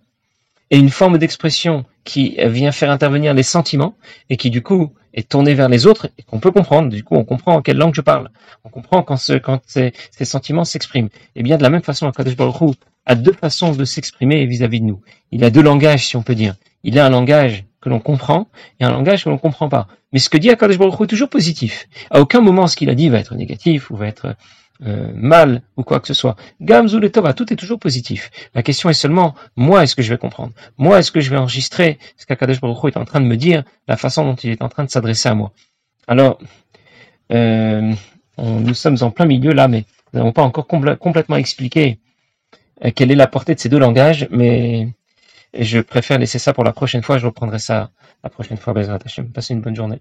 et 0.70 0.78
une 0.78 0.90
forme 0.90 1.18
d'expression 1.18 1.84
qui 2.04 2.36
vient 2.38 2.72
faire 2.72 2.90
intervenir 2.90 3.34
les 3.34 3.42
sentiments 3.42 3.94
et 4.30 4.36
qui 4.36 4.50
du 4.50 4.62
coup 4.62 4.92
est 5.16 5.28
tournée 5.28 5.54
vers 5.54 5.68
les 5.68 5.86
autres 5.86 6.08
et 6.18 6.22
qu'on 6.22 6.38
peut 6.38 6.52
comprendre. 6.52 6.90
Du 6.90 7.02
coup, 7.02 7.16
on 7.16 7.24
comprend 7.24 7.54
en 7.54 7.62
quelle 7.62 7.78
langue 7.78 7.94
je 7.94 8.02
parle. 8.02 8.30
On 8.64 8.68
comprend 8.68 9.02
quand, 9.02 9.16
ce, 9.16 9.32
quand 9.32 9.60
ces, 9.66 9.92
sentiments 10.22 10.64
s'expriment. 10.64 11.08
Et 11.34 11.42
bien 11.42 11.56
de 11.56 11.62
la 11.62 11.70
même 11.70 11.82
façon, 11.82 12.06
Akadosh 12.06 12.36
Baruch 12.36 12.76
a 13.06 13.14
deux 13.14 13.32
façons 13.32 13.72
de 13.72 13.84
s'exprimer 13.84 14.44
vis-à-vis 14.46 14.80
de 14.80 14.86
nous. 14.86 15.00
Il 15.32 15.42
a 15.42 15.50
deux 15.50 15.62
langages, 15.62 16.06
si 16.06 16.16
on 16.16 16.22
peut 16.22 16.34
dire. 16.34 16.54
Il 16.84 16.98
a 16.98 17.06
un 17.06 17.10
langage 17.10 17.64
que 17.80 17.88
l'on 17.88 18.00
comprend 18.00 18.48
et 18.78 18.84
un 18.84 18.90
langage 18.90 19.24
que 19.24 19.30
l'on 19.30 19.38
comprend 19.38 19.68
pas. 19.68 19.88
Mais 20.12 20.18
ce 20.18 20.28
que 20.28 20.38
dit 20.38 20.50
Akadosh 20.50 20.78
Baruch 20.78 21.00
est 21.00 21.06
toujours 21.06 21.30
positif. 21.30 21.88
À 22.10 22.20
aucun 22.20 22.40
moment 22.40 22.66
ce 22.66 22.76
qu'il 22.76 22.90
a 22.90 22.94
dit 22.94 23.08
va 23.08 23.18
être 23.18 23.34
négatif 23.34 23.90
ou 23.90 23.96
va 23.96 24.06
être 24.06 24.36
euh, 24.84 25.10
mal 25.14 25.62
ou 25.76 25.82
quoi 25.82 26.00
que 26.00 26.06
ce 26.06 26.14
soit. 26.14 26.36
Gamzul 26.60 27.04
et 27.04 27.10
Tova, 27.10 27.32
tout 27.32 27.52
est 27.52 27.56
toujours 27.56 27.78
positif. 27.78 28.30
La 28.54 28.62
question 28.62 28.90
est 28.90 28.94
seulement, 28.94 29.34
moi, 29.56 29.82
est-ce 29.82 29.96
que 29.96 30.02
je 30.02 30.10
vais 30.10 30.18
comprendre? 30.18 30.52
Moi, 30.76 30.98
est-ce 30.98 31.10
que 31.10 31.20
je 31.20 31.30
vais 31.30 31.36
enregistrer 31.36 31.98
ce 32.16 32.26
qu'Akadosh 32.26 32.60
Baruch 32.60 32.94
est 32.94 32.98
en 32.98 33.04
train 33.04 33.20
de 33.20 33.26
me 33.26 33.36
dire, 33.36 33.64
la 33.88 33.96
façon 33.96 34.24
dont 34.24 34.34
il 34.34 34.50
est 34.50 34.62
en 34.62 34.68
train 34.68 34.84
de 34.84 34.90
s'adresser 34.90 35.28
à 35.28 35.34
moi? 35.34 35.52
Alors, 36.06 36.38
euh, 37.32 37.92
nous 38.38 38.74
sommes 38.74 38.98
en 39.00 39.10
plein 39.10 39.26
milieu 39.26 39.52
là, 39.52 39.66
mais 39.68 39.84
nous 40.12 40.20
n'avons 40.20 40.32
pas 40.32 40.42
encore 40.42 40.66
complètement 40.66 41.36
expliqué 41.36 41.98
euh, 42.84 42.90
quelle 42.94 43.10
est 43.10 43.16
la 43.16 43.26
portée 43.26 43.54
de 43.54 43.60
ces 43.60 43.68
deux 43.68 43.78
langages, 43.78 44.28
mais 44.30 44.88
je 45.58 45.80
préfère 45.80 46.18
laisser 46.18 46.38
ça 46.38 46.52
pour 46.52 46.64
la 46.64 46.72
prochaine 46.72 47.02
fois, 47.02 47.18
je 47.18 47.26
reprendrai 47.26 47.58
ça 47.58 47.90
la 48.22 48.30
prochaine 48.30 48.58
fois. 48.58 48.74
Hashem. 48.76 49.30
Passez 49.32 49.54
une 49.54 49.60
bonne 49.60 49.76
journée. 49.76 50.00